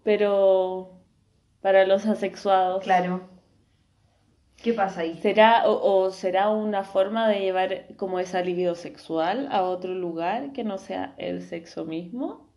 [0.02, 1.00] pero
[1.60, 2.84] para los asexuados.
[2.84, 3.28] Claro.
[4.62, 5.18] ¿Qué pasa ahí?
[5.18, 10.52] ¿Será o, o será una forma de llevar como esa libido sexual a otro lugar
[10.52, 12.48] que no sea el sexo mismo?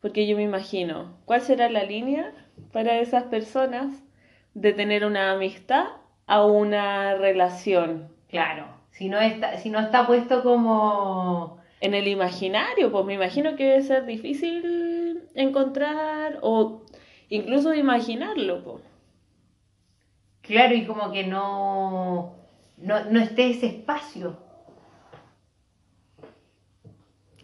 [0.00, 2.32] Porque yo me imagino, ¿cuál será la línea
[2.72, 4.02] para esas personas
[4.54, 5.86] de tener una amistad
[6.26, 8.08] a una relación?
[8.28, 8.66] Claro.
[8.92, 11.58] Si no está, si no está puesto como.
[11.80, 16.82] En el imaginario, pues me imagino que debe ser difícil encontrar o
[17.30, 18.84] incluso imaginarlo, pues.
[20.42, 22.34] Claro, y como que no.
[22.76, 24.36] No, no esté ese espacio.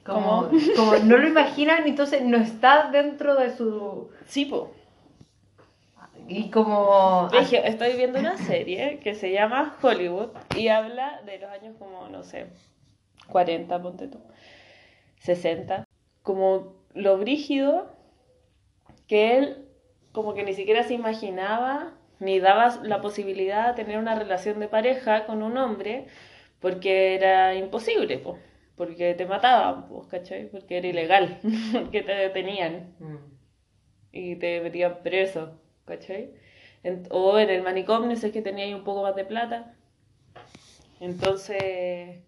[0.05, 4.11] Como, como no lo imaginan, entonces no está dentro de su.
[4.27, 4.65] Sí, pues.
[6.29, 7.29] Y como.
[7.33, 12.23] Estoy viendo una serie que se llama Hollywood y habla de los años como, no
[12.23, 12.47] sé,
[13.29, 14.19] 40, ponte tú,
[15.21, 15.85] 60,
[16.23, 17.91] como lo brígido
[19.07, 19.63] que él
[20.13, 24.69] como que ni siquiera se imaginaba ni daba la posibilidad de tener una relación de
[24.69, 26.07] pareja con un hombre
[26.61, 28.39] porque era imposible, po,
[28.77, 30.47] porque te mataban, pues, ¿cachai?
[30.49, 31.39] Porque era ilegal,
[31.73, 33.17] porque te detenían Mm.
[34.13, 36.31] y te metían preso, ¿cachai?
[36.83, 39.75] En- o en el manicomio, si es que tenía ahí un poco más de plata.
[41.01, 42.19] Entonces,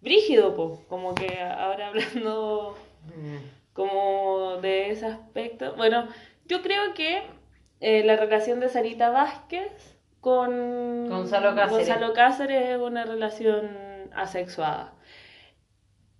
[0.00, 1.88] brígido, po, como que ahora
[2.24, 2.76] hablando
[3.16, 3.36] Mm.
[3.74, 5.74] como de ese aspecto.
[5.76, 6.08] Bueno,
[6.46, 7.22] yo creo que
[7.80, 9.70] eh, la relación de Sarita Vázquez
[10.22, 11.86] con Gonzalo Cáceres.
[11.88, 14.94] Gonzalo Cáceres es una relación asexuada.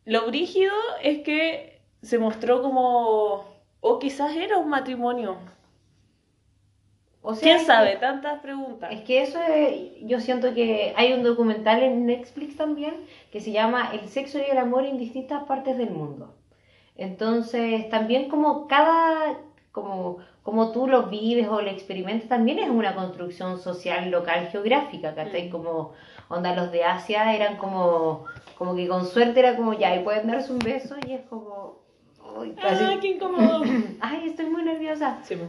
[0.05, 3.47] Lo brígido es que se mostró como,
[3.81, 5.39] o quizás era un matrimonio.
[7.27, 7.97] O sea, ¿Quién sabe?
[7.97, 8.93] Tantas preguntas.
[8.93, 12.95] Es que eso es- yo siento que hay un documental en Netflix también
[13.33, 16.35] que se llama El sexo y el amor en distintas partes del mundo.
[16.97, 19.39] Entonces, también como cada,
[19.73, 25.15] como, como tú lo vives o lo experimentas, también es una construcción social, local, geográfica,
[25.15, 25.49] ¿cachai?
[25.49, 25.51] Mm.
[25.51, 25.93] Como,
[26.29, 28.27] onda, los de Asia eran como,
[28.59, 31.79] como que con suerte era como, ya, y pueden darse un beso y es como,
[32.61, 33.63] casi- ¡Ay, qué incómodo!
[34.01, 35.19] ay, estoy muy nerviosa.
[35.23, 35.47] Sí, po.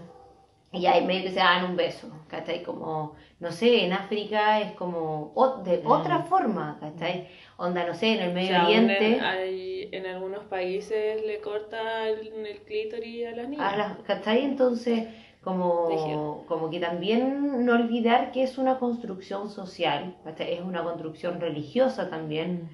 [0.75, 2.63] Y ahí medio que se dan un beso, ¿cachai?
[2.63, 5.87] Como, no sé, en África es como o- de Mm.
[5.91, 7.27] otra forma, ¿cachai?
[7.57, 11.23] Onda, no sé, en el O Medio sea, aún Oriente, en, hay- en algunos países
[11.25, 13.73] le corta el, el clítoris a las niñas.
[13.73, 14.43] a las- ¿cachai?
[14.43, 15.07] Entonces,
[15.43, 20.53] como, como que también no olvidar que es una construcción social, ¿cachai?
[20.55, 22.69] Es una construcción religiosa también,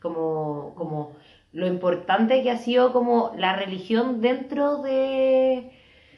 [0.00, 1.12] como, como
[1.52, 5.70] lo importante que ha sido como la religión dentro de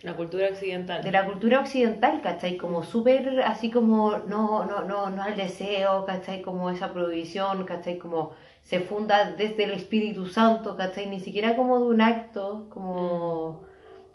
[0.04, 1.02] La cultura occidental.
[1.02, 2.58] de la cultura occidental, ¿cachai?
[2.58, 6.42] Como súper así como no, no, no, no al deseo, ¿cachai?
[6.42, 7.98] Como esa prohibición, ¿cachai?
[7.98, 11.06] Como se funda desde el Espíritu Santo, ¿cachai?
[11.06, 13.62] Ni siquiera como de un acto, como,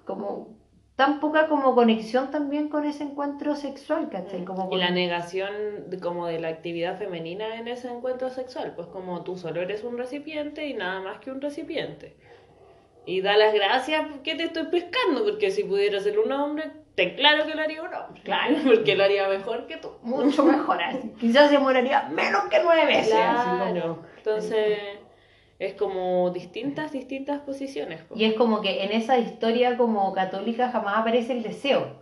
[0.06, 0.60] como
[0.96, 4.44] tan poca como conexión también con ese encuentro sexual, ¿cachai?
[4.46, 8.88] Como Y la negación de, como de la actividad femenina en ese encuentro sexual, pues
[8.88, 12.18] como tú solo eres un recipiente y nada más que un recipiente.
[13.10, 17.16] Y da las gracias porque te estoy pescando, porque si pudiera ser un hombre, te
[17.16, 18.22] claro que lo haría un hombre.
[18.24, 18.56] Claro.
[18.66, 19.92] Porque lo haría mejor que tú.
[20.04, 21.12] mucho mejor así.
[21.20, 23.14] Quizás se moraría menos que nueve veces.
[23.16, 24.00] así como- Claro.
[24.18, 24.78] Entonces,
[25.60, 28.02] es como distintas, distintas posiciones.
[28.08, 28.20] pues.
[28.20, 32.02] Y es como que en esa historia como católica jamás aparece el deseo.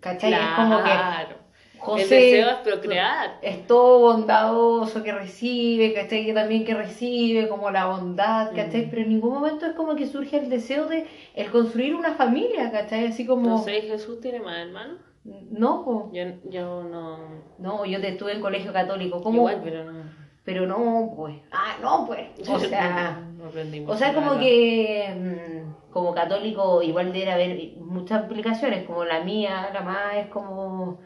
[0.00, 0.32] ¿Cachai?
[0.32, 1.36] Es como que Claro.
[1.82, 3.38] José El deseo es procrear.
[3.42, 6.24] es todo bondadoso que recibe, ¿cachai?
[6.24, 8.86] Que también que recibe, como la bondad, ¿cachai?
[8.86, 8.90] Mm.
[8.90, 12.70] Pero en ningún momento es como que surge el deseo de el construir una familia,
[12.70, 13.06] ¿cachai?
[13.06, 13.48] Así como...
[13.48, 14.98] No sé, Jesús tiene más hermanos.
[15.24, 16.10] No, po.
[16.12, 17.18] Yo, yo no.
[17.58, 19.38] no, yo te estuve en colegio católico, ¿cómo?
[19.38, 20.04] Igual, pero no.
[20.44, 21.36] Pero no, pues.
[21.50, 22.28] Ah, no, pues.
[22.48, 23.20] O sea...
[23.36, 29.24] no O sea, como que mm, como católico igual debe haber muchas aplicaciones, como la
[29.24, 31.00] mía, la más es como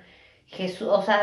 [0.46, 1.20] Jesús, o sea,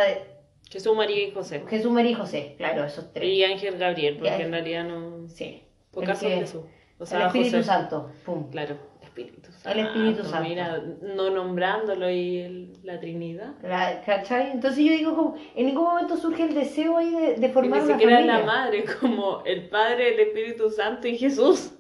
[0.69, 1.63] Jesús, María y José.
[1.69, 3.29] Jesús, María y José, claro, esos tres.
[3.29, 5.27] Y Ángel Gabriel, porque en realidad no.
[5.27, 5.63] Sí.
[5.91, 6.62] Pocas El son Jesús.
[6.99, 7.63] O el sea, Espíritu José.
[7.63, 8.49] Santo, pum.
[8.49, 9.69] Claro, Espíritu Santo.
[9.79, 10.49] El Espíritu Santo.
[10.49, 10.81] Mira,
[11.15, 13.53] no nombrándolo y el- la Trinidad.
[13.62, 14.51] La- ¿Cachai?
[14.51, 17.79] Entonces yo digo como, en ningún momento surge el deseo ahí de, de Y formar
[17.81, 18.39] ni una siquiera familia.
[18.39, 21.71] la madre, como el Padre, el Espíritu Santo y Jesús.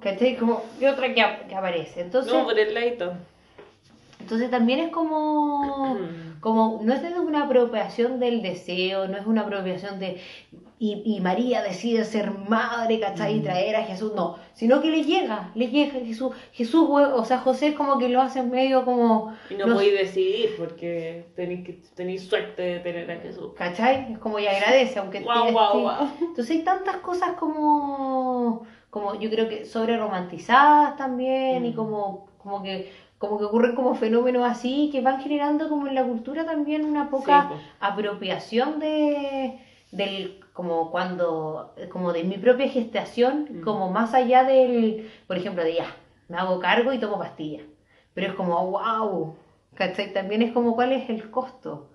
[0.00, 0.36] ¿Cachai?
[0.36, 2.00] Como, ¿qué otra que, que aparece?
[2.00, 3.12] Entonces, No, por el leito.
[4.30, 5.96] Entonces también es como...
[6.40, 10.20] como no es una apropiación del deseo, no es una apropiación de
[10.82, 13.36] y, y María decide ser madre, ¿cachai?
[13.36, 17.22] Y traer a Jesús, no, sino que le llega, le llega a Jesús, Jesús, o
[17.26, 21.26] sea, José es como que lo hace medio como, Y no Los- podéis decidir porque
[21.36, 23.52] tenéis, tenéis suerte de tener a Jesús.
[23.58, 24.12] ¿cachai?
[24.12, 26.08] Es como y agradece, aunque esté- guau, guau.
[26.20, 31.74] Entonces hay tantas cosas como, como yo creo que sobre romantizadas también y Mm.
[31.74, 32.90] como, como que
[33.20, 37.10] como que ocurren como fenómenos así que van generando como en la cultura también una
[37.10, 39.58] poca Sí, apropiación de
[39.92, 45.74] del como cuando como de mi propia gestación como más allá del por ejemplo de
[45.76, 45.86] ya
[46.28, 47.64] me hago cargo y tomo pastillas
[48.14, 49.34] pero es como wow
[49.74, 50.12] ¿cachai?
[50.12, 51.88] también es como cuál es el costo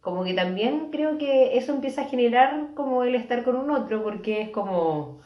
[0.00, 4.02] como que también creo que eso empieza a generar como el estar con un otro
[4.02, 5.20] porque es como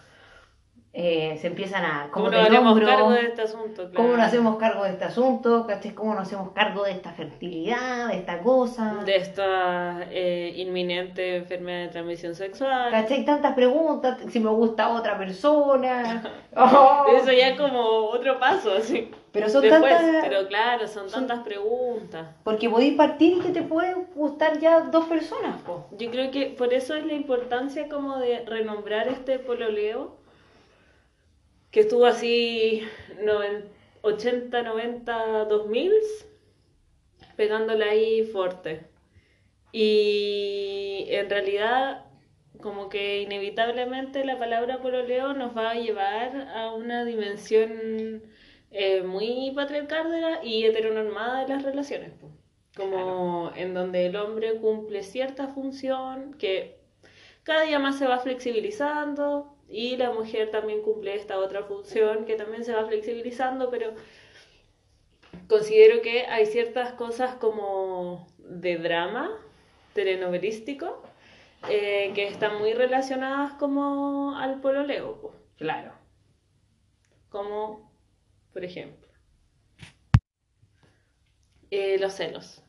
[0.98, 3.82] eh, se empiezan a ¿Cómo como nos nombro, cargo de este asunto?
[3.94, 4.16] ¿Cómo Claro.
[4.16, 5.66] nos hacemos cargo de este asunto?
[5.66, 5.92] ¿Cachai?
[5.92, 9.02] ¿Cómo nos hacemos cargo de esta fertilidad, de esta cosa?
[9.04, 12.90] De esta eh, inminente enfermedad de transmisión sexual.
[12.90, 13.26] ¿Cachai?
[13.26, 16.22] Tantas preguntas, si me gusta otra persona.
[16.59, 17.04] Oh.
[17.14, 19.11] Eso ya es como otro paso, así.
[19.30, 20.24] Pero son Después, tantas...
[20.26, 22.28] pero claro, son son- tantas preguntas.
[22.44, 25.87] Porque podéis partir y que te pueden gustar ya dos personas, po.
[25.98, 30.16] Yo creo que por eso es la importancia como de renombrar este pololeo,
[31.76, 32.80] que estuvo así
[33.22, 33.66] noven-
[34.00, 35.92] 80, 90, 2000,
[37.36, 38.86] pegándola ahí fuerte.
[39.72, 42.06] Y en realidad,
[42.62, 48.22] como que inevitablemente la palabra pololeo nos va a llevar a una dimensión
[48.70, 50.06] eh, muy patriarcal
[50.42, 52.12] y heteronormada de las relaciones.
[52.12, 52.30] po.
[52.74, 56.80] Como en donde el hombre cumple cierta función que
[57.42, 62.37] cada día más se va flexibilizando y la mujer también cumple esta otra función que
[62.37, 63.94] también se va flexibilizando, pero
[65.48, 69.31] considero que hay ciertas cosas como de drama
[69.94, 71.02] telenovelístico
[71.68, 75.35] eh, que están muy relacionadas como al pololeo, po.
[75.57, 75.92] Claro.
[77.31, 77.90] como
[78.52, 79.09] por ejemplo
[81.70, 82.62] eh, los celos.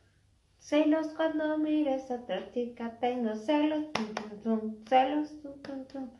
[0.68, 6.10] Celos cuando mires a otra chica, tengo celos, tum, tum, tum, celos, tum, tum, tum.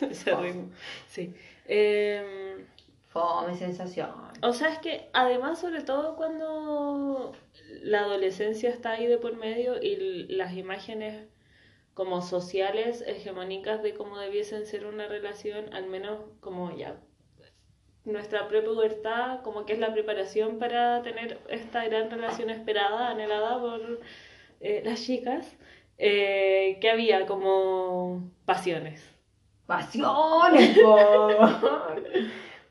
[0.10, 0.70] Ese ritmo.
[1.08, 1.34] Sí.
[1.66, 2.64] Em,
[3.08, 4.08] Fome sensación.
[4.40, 7.32] O sea, es que además, sobre todo cuando
[7.82, 11.28] la adolescencia está ahí de por medio y las imágenes
[11.92, 16.98] como sociales hegemónicas de cómo debiesen ser una relación, al menos como ya
[18.04, 24.00] nuestra prepubertad, como que es la preparación para tener esta gran relación esperada, anhelada por
[24.60, 25.56] eh, las chicas,
[25.98, 29.08] eh, que había como pasiones.
[29.66, 30.76] Pasiones.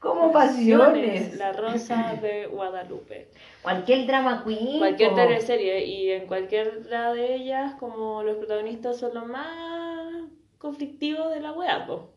[0.01, 1.37] Como pasiones.
[1.37, 3.27] La Rosa de Guadalupe.
[3.61, 4.79] Cualquier drama queen.
[4.79, 10.23] Cualquier teleserie y en cualquiera de ellas, como los protagonistas son los más
[10.57, 12.09] conflictivos de la wea, po.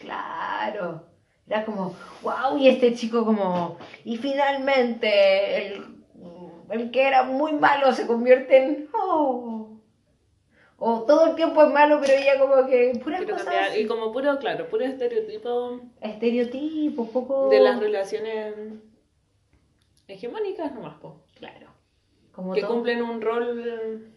[0.00, 1.04] Claro.
[1.48, 5.84] Era como, wow, y este chico como, y finalmente el,
[6.70, 9.64] el que era muy malo se convierte en, oh.
[10.80, 13.78] O todo el tiempo es malo, pero ella como que, puras Quiero cosas cambiar.
[13.78, 17.48] Y como puro, claro, puro estereotipo Estereotipos, poco...
[17.48, 18.54] de las relaciones
[20.06, 21.24] hegemónicas nomás, po.
[21.34, 21.68] Claro.
[22.32, 24.12] Como Que todo- cumplen un rol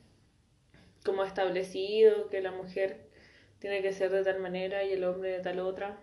[1.03, 3.09] como establecido, que la mujer
[3.57, 5.97] tiene que ser de tal manera y el hombre de tal otra.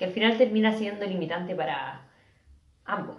[0.00, 2.00] Que al final termina siendo limitante para
[2.86, 3.18] ambos.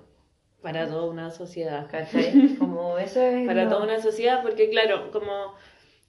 [0.64, 1.88] Para toda una sociedad.
[1.90, 2.56] ¿Cachai?
[2.60, 3.46] Como eso es...
[3.48, 5.54] para lo- toda una sociedad, porque claro, como,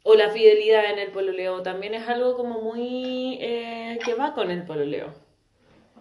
[0.03, 4.51] o la fidelidad en el pololeo también es algo como muy, eh, que va con
[4.51, 5.13] el pololeo.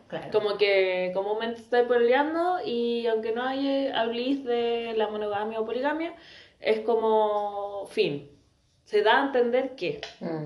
[0.07, 0.27] Claro.
[0.31, 6.13] Como que comúnmente estoy pololeando y aunque no hay habléis de la monogamia o poligamia,
[6.61, 8.29] es como fin.
[8.85, 10.45] Se da a entender que, Mm.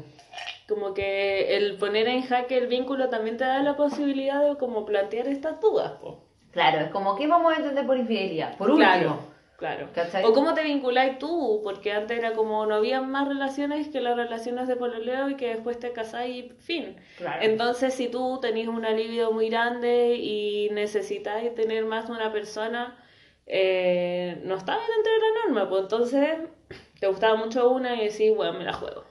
[0.68, 4.86] Como que el poner en jaque el vínculo también te da la posibilidad de como
[4.86, 6.24] plantear estas dudas, po.
[6.52, 8.58] Claro, es como, ¿qué vamos a entender por infidelidad?
[8.58, 8.90] Por último.
[8.90, 9.20] Claro,
[9.58, 9.90] claro.
[9.94, 10.24] ¿Cachai?
[10.24, 14.16] O cómo te vinculáis tú, porque antes era como no había más relaciones que las
[14.16, 16.96] relaciones de pololeo y que después te casáis y fin.
[17.18, 17.44] Claro.
[17.44, 22.98] Entonces, si tú tenés una libido muy grande y necesitáis tener más de una persona,
[23.46, 26.38] eh, no está dentro de la norma, pues entonces
[27.00, 29.04] te gustaba mucho una y decís, bueno, me la juego.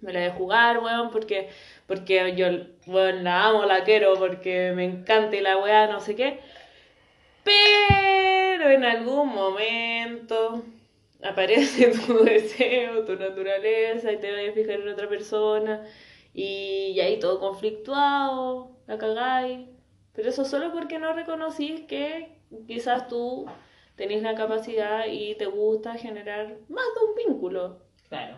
[0.00, 1.48] Me la a jugar, weón, porque,
[1.86, 2.46] porque yo,
[2.86, 6.40] weón, la amo, la quiero, porque me encanta y la weá, no sé qué.
[7.44, 10.62] Pero en algún momento
[11.22, 15.84] aparece tu deseo, tu naturaleza y te vas a fijar en otra persona
[16.34, 19.68] y, y ahí todo conflictuado, la cagáis.
[20.12, 23.46] Pero eso solo porque no reconocís que quizás tú
[23.96, 27.82] tenés la capacidad y te gusta generar más de un vínculo.
[28.08, 28.36] Claro.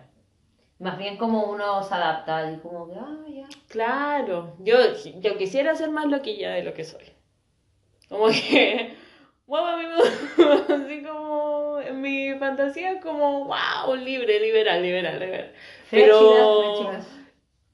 [0.78, 3.48] Más bien como uno se adapta y como que, ah, ya.
[3.68, 4.76] Claro, yo,
[5.20, 7.04] yo quisiera ser más loquilla de lo que soy.
[8.08, 8.94] Como que,
[9.46, 14.82] wow, a mí me gusta, así como, en mi fantasía es como, wow, libre, liberal,
[14.82, 15.52] liberal, liberal.
[15.90, 16.92] Pero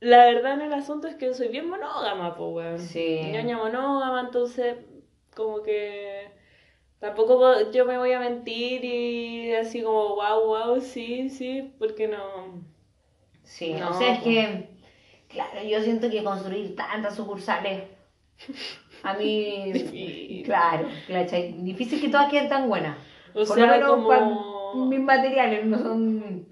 [0.01, 2.79] la verdad en el asunto es que soy bien monógama, pues, weón.
[2.79, 3.21] Sí.
[3.33, 4.77] Ñoña monógama, entonces,
[5.35, 6.33] como que
[7.05, 12.65] Tampoco yo me voy a mentir y así como, wow, wow, sí, sí, porque no.
[13.45, 14.69] Sí, No, o sea, es que,
[15.29, 17.85] claro, yo siento que construir tantas sucursales,
[19.03, 20.43] a mí, Difícil.
[20.45, 21.53] claro, ¿cachai?
[21.63, 22.97] difícil que todas queden tan buenas.
[23.35, 26.47] O Por sea, lo menos como- mis materiales no son,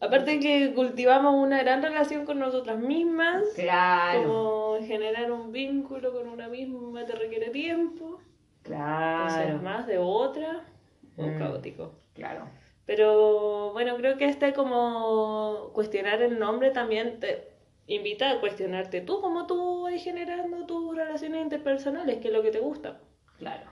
[0.00, 6.28] Aparte que cultivamos una gran relación con nosotras mismas, claro, como generar un vínculo con
[6.28, 8.18] una misma te requiere tiempo,
[8.64, 10.64] entonces claro, más de otra,
[11.16, 11.38] o Mm.
[11.38, 11.92] caótico.
[12.14, 12.48] claro.
[12.84, 17.48] Pero bueno, creo que este como cuestionar el nombre también te
[17.88, 22.52] invita a cuestionarte tú, cómo tú vas generando tus relaciones interpersonales, qué es lo que
[22.52, 23.00] te gusta.
[23.38, 23.64] Claro.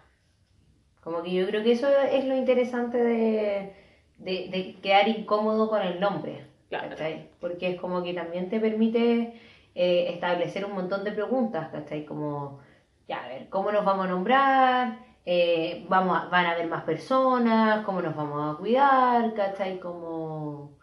[1.00, 3.72] Como que yo creo que eso es lo interesante de,
[4.18, 6.44] de, de quedar incómodo con el nombre.
[6.68, 6.90] Claro.
[6.90, 7.28] ¿cachai?
[7.40, 9.40] Porque es como que también te permite
[9.74, 12.04] eh, establecer un montón de preguntas, ¿cachai?
[12.04, 12.60] Como,
[13.08, 14.98] ya, a ver, ¿cómo nos vamos a nombrar?
[15.26, 17.84] Eh, vamos a- ¿Van a haber más personas?
[17.84, 19.34] ¿Cómo nos vamos a cuidar?
[19.34, 19.78] ¿Cachai?
[19.78, 20.78] Como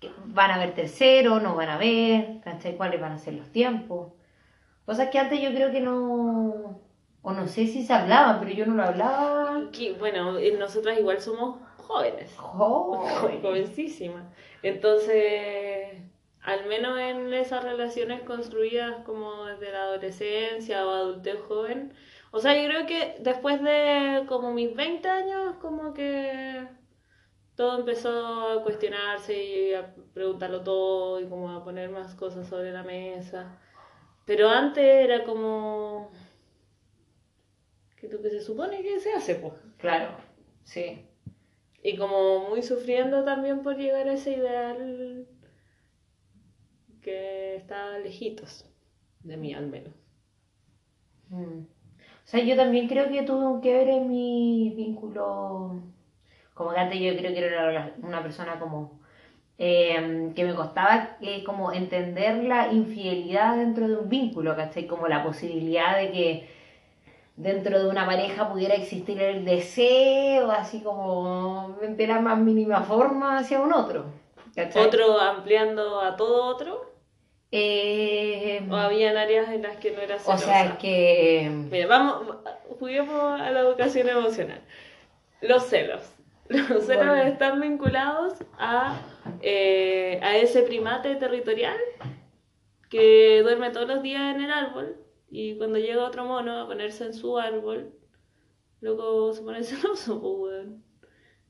[0.00, 1.42] que van a haber terceros?
[1.42, 2.40] ¿No van a haber?
[2.40, 2.76] ¿Cachai?
[2.76, 4.12] ¿Cuáles van a ser los tiempos?
[4.86, 6.80] Cosas que antes yo creo que no...
[7.20, 9.64] O no sé si se hablaban, pero yo no lo hablaba.
[9.72, 13.42] Que, bueno, y nosotras igual somos jóvenes, Joder.
[13.42, 14.22] jovencísimas.
[14.62, 15.98] Entonces,
[16.42, 21.92] al menos en esas relaciones construidas como desde la adolescencia o adultez joven,
[22.30, 26.66] o sea, yo creo que después de como mis 20 años, como que
[27.54, 28.10] todo empezó
[28.50, 33.58] a cuestionarse y a preguntarlo todo y como a poner más cosas sobre la mesa.
[34.26, 36.10] Pero antes era como...
[37.96, 39.54] que lo que se supone que se hace, pues.
[39.78, 40.16] Claro,
[40.64, 41.04] sí.
[41.82, 45.26] Y como muy sufriendo también por llegar a ese ideal
[47.00, 48.66] que está lejitos
[49.20, 49.94] de mí al menos.
[51.30, 51.77] Mm.
[52.28, 55.82] O sea, yo también creo que tuve un quiebre en mi vínculo.
[56.54, 59.00] Como que antes yo creo que era una persona como.
[59.58, 64.86] eh, que me costaba eh, como entender la infidelidad dentro de un vínculo, ¿cachai?
[64.86, 66.50] Como la posibilidad de que
[67.36, 73.38] dentro de una pareja pudiera existir el deseo, así como de la más mínima forma
[73.38, 74.06] hacia un otro.
[74.74, 76.87] Otro ampliando a todo otro,
[77.50, 80.38] Eh, o habían áreas en las que no era o celosa.
[80.44, 81.50] sea, es que.
[81.70, 82.36] Mira, vamos,
[82.78, 84.60] juguemos a la educación emocional.
[85.40, 86.02] Los celos.
[86.48, 87.14] Los celos Bueno.
[87.14, 89.00] están vinculados a,
[89.42, 91.76] eh, a ese primate territorial
[92.90, 94.96] que duerme todos los días en el árbol
[95.30, 97.92] y cuando llega otro mono a ponerse en su árbol,
[98.80, 100.66] luego se pone celoso, pues.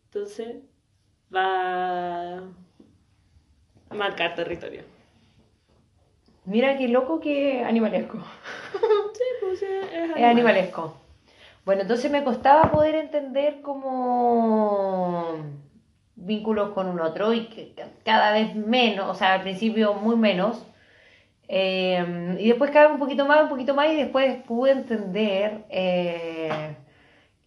[0.07, 0.57] Entonces
[1.35, 4.83] va a marcar territorio.
[6.49, 8.19] Mira qué loco que animalesco.
[9.15, 10.25] Sí, pues es, es Es animal.
[10.31, 10.95] animalesco.
[11.65, 15.35] Bueno, entonces me costaba poder entender como
[16.17, 20.17] vínculos con un otro y que ca- cada vez menos, o sea, al principio muy
[20.17, 20.65] menos.
[21.49, 25.65] Eh, y después cada vez un poquito más, un poquito más y después pude entender
[25.71, 26.77] eh,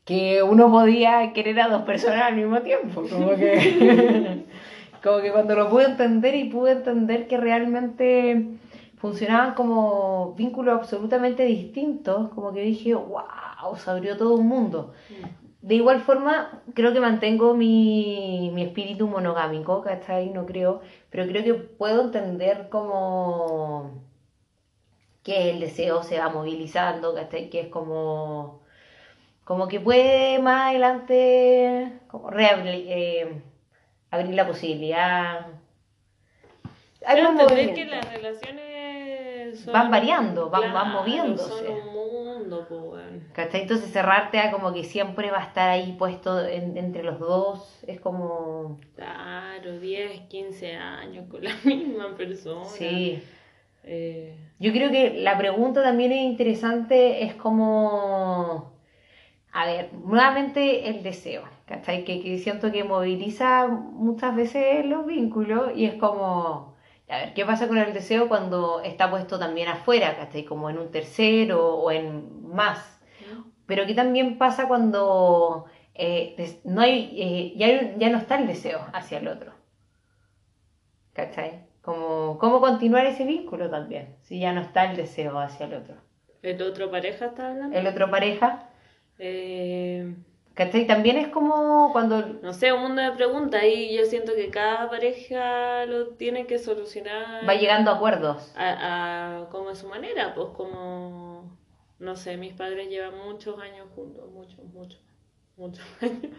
[0.05, 3.03] que uno podía querer a dos personas al mismo tiempo.
[3.09, 4.43] Como que,
[5.03, 8.45] como que cuando lo pude entender y pude entender que realmente
[9.01, 14.93] funcionaban como vínculos absolutamente distintos, como que dije, wow, se abrió todo un mundo.
[15.61, 20.29] De igual forma, creo que mantengo mi, mi espíritu monogámico, ¿cachai?
[20.29, 23.91] No creo, pero creo que puedo entender como
[25.23, 27.49] que el deseo se va movilizando, ¿cachai?
[27.49, 28.61] Que es como,
[29.43, 33.41] como que puede más adelante como reabri- eh,
[34.09, 35.47] abrir la posibilidad.
[37.05, 38.70] Hay Pero entender que las relaciones
[39.63, 41.49] son- Van variando, van- van Claro, moviéndose.
[41.65, 43.01] Son un mundo, pues.
[43.33, 43.61] ¿Cachai?
[43.61, 47.83] Entonces cerrarte a como que siempre va a estar ahí puesto en- entre los dos,
[47.87, 48.79] es como...
[48.95, 52.65] Claro, 10, 15 años con la misma persona.
[52.65, 53.21] Sí.
[53.83, 58.71] Eh, Yo creo que la pregunta también es interesante, es como...
[59.53, 62.05] A ver, nuevamente el deseo, ¿cachai?
[62.05, 66.70] Que, que siento que moviliza muchas veces los vínculos y es como...
[67.11, 70.45] A ver, ¿qué pasa con el deseo cuando está puesto también afuera, ¿cachai?
[70.45, 73.01] Como en un tercero o en más.
[73.65, 78.79] Pero ¿qué también pasa cuando eh, no hay, eh, ya, ya no está el deseo
[78.93, 79.51] hacia el otro?
[81.11, 81.65] ¿Cachai?
[81.81, 84.15] Como, ¿Cómo continuar ese vínculo también?
[84.21, 85.95] Si ya no está el deseo hacia el otro.
[86.41, 87.77] ¿El otro pareja está hablando?
[87.77, 88.69] El otro pareja,
[89.19, 90.15] Eh,
[90.55, 90.87] ¿cachai?
[90.87, 92.25] También es como cuando...
[92.41, 96.59] no sé, un mundo de preguntas y yo siento que cada pareja lo tiene que
[96.59, 98.51] solucionar Va llegando a acuerdos.
[98.55, 101.57] a, a- como a su manera, pues como
[101.99, 104.99] no sé, mis padres llevan muchos años juntos, muchos, muchos,
[105.57, 106.33] muchos años.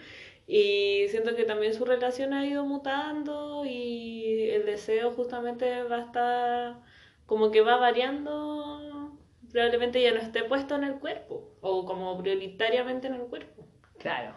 [0.47, 6.01] Y siento que también su relación ha ido mutando y el deseo justamente va a
[6.01, 6.83] estar
[7.27, 9.19] como que va variando,
[9.53, 13.65] probablemente ya no esté puesto en el cuerpo o como prioritariamente en el cuerpo.
[14.03, 14.35] Claro.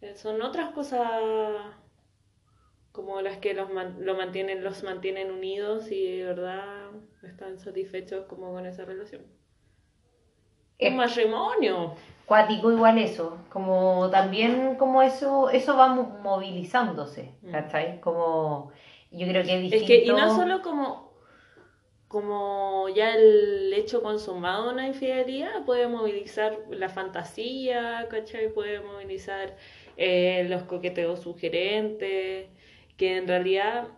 [0.00, 1.08] Eh, Son otras cosas
[2.92, 6.90] como las que los, man- lo mantienen, los mantienen unidos y de verdad
[7.22, 9.22] están satisfechos como con esa relación.
[10.78, 11.94] Es Un matrimonio.
[12.26, 17.50] cuático igual eso, como también como eso, eso va mo- movilizándose, Mm.
[17.52, 18.00] ¿cachai?
[18.00, 18.72] Como
[19.10, 19.86] yo creo que es Es distinto.
[19.86, 21.03] que, y no solo como,
[22.14, 28.52] como ya el hecho consumado de una infidelidad puede movilizar la fantasía, ¿cachai?
[28.54, 29.56] Puede movilizar
[29.96, 32.46] eh, los coqueteos sugerentes,
[32.96, 33.88] que en realidad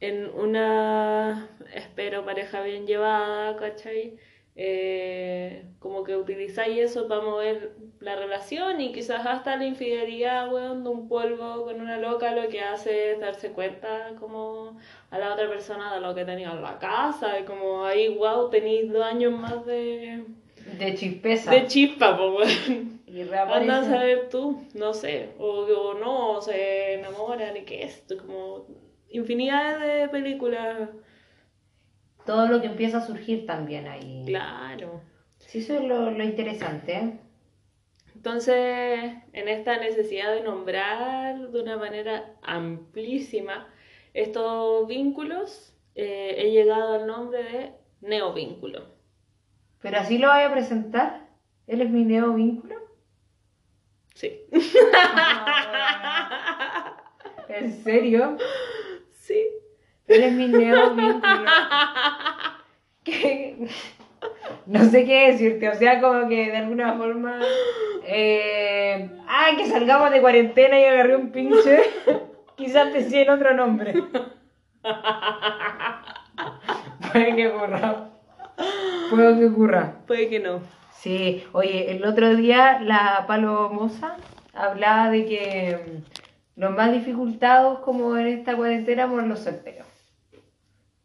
[0.00, 4.18] en una, espero, pareja bien llevada, ¿cachai?
[4.56, 10.84] Eh, como que utilizáis eso para mover la relación y quizás hasta la infidelidad, weón,
[10.84, 14.78] de un polvo con una loca lo que hace es darse cuenta como
[15.10, 18.48] a la otra persona de lo que tenía en la casa, y como ahí, wow,
[18.50, 20.24] tenéis dos años más de,
[20.78, 21.50] de chispeza.
[21.50, 23.00] de chispa, pues, weón.
[23.06, 23.84] y Anda a reaparece.
[23.84, 28.66] saber tú, no sé, o, o no, o se enamoran y qué es, como
[29.08, 30.88] infinidad de películas,
[32.26, 34.24] Todo lo que empieza a surgir también ahí.
[34.26, 35.00] claro.
[35.38, 36.92] Sí, eso es lo, lo interesante.
[36.94, 37.18] ¿eh?
[38.14, 43.68] Entonces, en esta necesidad de nombrar de una manera amplísima
[44.14, 48.86] estos vínculos, eh, he llegado al nombre de neovínculo.
[49.82, 51.28] Pero así lo voy a presentar.
[51.66, 52.76] Él es mi neo vínculo.
[54.14, 54.40] Sí.
[57.48, 58.38] ¿En serio?
[60.06, 60.14] Sí.
[60.14, 61.44] Él es mi neo vínculo.
[63.04, 63.68] Que-
[64.66, 67.38] No sé qué decirte, o sea, como que de alguna forma.
[68.06, 69.10] Eh...
[69.28, 71.80] Ah, que salgamos de cuarentena y agarré un pinche.
[72.56, 73.92] Quizás pensé en otro nombre.
[77.12, 78.08] Puede que ocurra.
[79.10, 79.94] Puede que ocurra.
[80.06, 80.60] Puede que no.
[80.92, 84.16] Sí, oye, el otro día la Palomosa
[84.54, 85.80] hablaba de que
[86.56, 89.86] los más dificultados como en esta cuarentena por los solteros.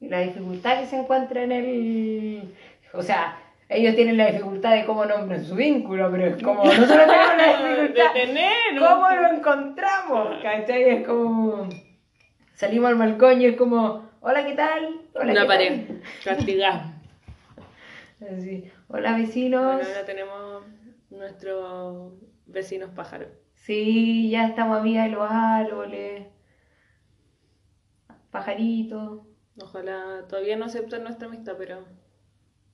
[0.02, 2.54] La dificultad que se encuentra en el...
[2.94, 3.38] O sea,
[3.68, 7.68] ellos tienen la dificultad de cómo nombran su vínculo, pero es como nosotros tenemos la
[7.68, 8.80] dificultad de tener.
[8.80, 10.42] ¿Cómo lo encontramos?
[10.42, 10.84] ¿Cachai?
[10.84, 11.68] Es como...
[12.54, 15.02] Salimos al balcón y es como, hola, ¿qué tal?
[15.14, 16.02] Hola, Una ¿qué pared tal?".
[16.26, 16.94] castigada.
[18.22, 19.76] Así, hola, vecinos.
[19.76, 20.64] Bueno, ahora tenemos
[21.10, 22.14] nuestros
[22.48, 23.30] vecinos pájaros.
[23.56, 26.24] Sí, ya estamos amigas de los árboles.
[28.32, 29.22] Pajaritos.
[29.62, 31.80] Ojalá todavía no acepten nuestra amistad, pero.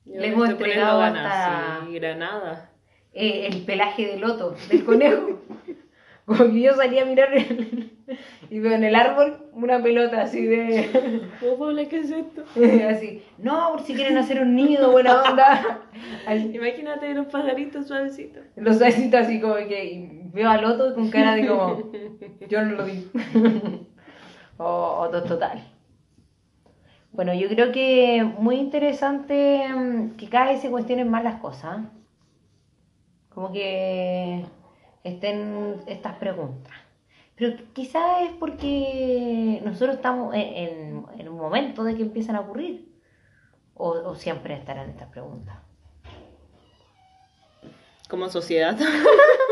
[0.04, 2.70] yo Le le hemos entregado hasta- sí, granada.
[3.12, 5.40] Eh, el pelaje de loto, del conejo.
[6.26, 7.92] Como que yo salía a mirar el-
[8.50, 10.90] y veo en el árbol una pelota así de.
[11.44, 12.42] Oh, Paula, ¿qué es esto?
[12.90, 13.22] así.
[13.38, 15.80] No, por si quieren hacer un nido, buena onda.
[16.26, 18.42] Así, Imagínate los pajaritos suavecitos.
[18.56, 21.90] Los sacitos así como que veo a Loto con cara de como.
[22.48, 23.08] Yo no lo vi.
[24.58, 24.64] o,
[25.00, 25.62] o to- total.
[27.16, 31.78] Bueno, yo creo que muy interesante mm, que cada vez se cuestionen más las cosas.
[33.30, 34.44] Como que
[35.02, 36.74] estén estas preguntas.
[37.34, 42.40] Pero quizás es porque nosotros estamos en, en- en un momento de que empiezan a
[42.40, 42.86] ocurrir.
[43.74, 45.56] O, o siempre estarán estas preguntas.
[48.08, 48.76] Como sociedad.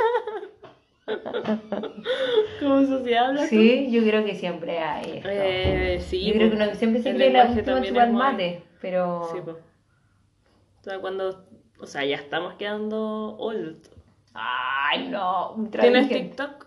[2.60, 5.28] Como sociedad habla Sí, yo creo que siempre hay esto.
[5.30, 9.28] Eh, sí, yo creo que uno siempre se cree la última chupa mate, pero...
[9.32, 9.50] Sí, po.
[9.50, 11.46] O sea, cuando.
[11.80, 13.88] O sea, ya estamos quedando old.
[14.34, 16.08] Ay, no, ¿Tienes.
[16.08, 16.66] TikTok?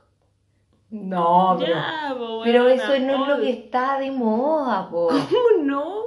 [0.90, 1.74] No, pero...
[1.74, 5.08] Ya, pero eso no es lo que está de moda, po.
[5.30, 6.02] ¿Cómo no?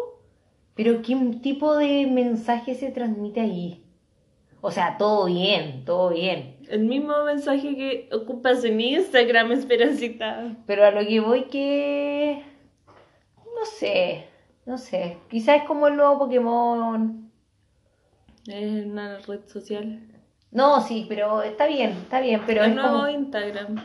[0.75, 3.85] Pero ¿qué tipo de mensaje se transmite ahí?
[4.61, 6.59] O sea, todo bien, todo bien.
[6.69, 10.57] El mismo mensaje que ocupas en Instagram, Esperancita.
[10.67, 12.45] Pero a lo que voy que...
[13.37, 14.27] No sé,
[14.67, 15.19] no sé.
[15.29, 17.31] Quizás es como el nuevo Pokémon.
[18.47, 20.01] Es una red social.
[20.51, 23.85] No, sí, pero está bien, está bien, pero el es nuevo como Instagram.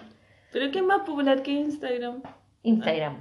[0.51, 2.23] ¿Pero qué es más popular que Instagram?
[2.63, 3.17] Instagram.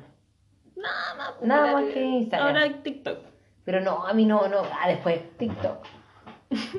[0.76, 2.48] Nada más Nada más que Instagram.
[2.48, 3.18] Ahora TikTok.
[3.64, 4.62] Pero no, a mí no, no.
[4.80, 5.84] Ah, después, TikTok.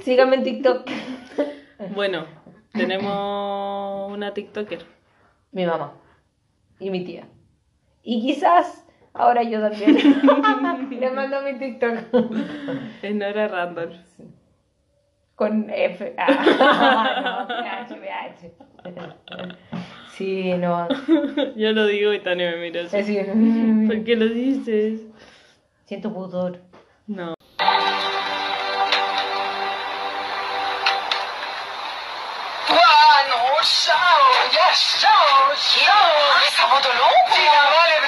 [0.01, 0.89] Síganme en TikTok.
[1.93, 2.25] Bueno,
[2.73, 4.85] tenemos una TikToker.
[5.51, 5.93] Mi mamá.
[6.79, 7.27] Y mi tía.
[8.03, 9.97] Y quizás ahora yo también.
[10.99, 11.93] Le mando mi TikTok.
[13.01, 14.03] Es Nora Randall.
[15.35, 16.15] Con F.
[16.17, 17.47] Ah,
[18.95, 19.55] no.
[20.11, 20.87] Sí, no.
[21.57, 22.95] Yo lo digo y Tania me mira así.
[22.95, 23.17] Así,
[23.87, 25.01] ¿Por qué lo dices?
[25.85, 26.61] Siento pudor.
[27.07, 27.33] No.
[34.75, 36.35] shows, shows.
[36.35, 37.09] Ay, sabodolón.
[37.31, 37.99] Sinabale,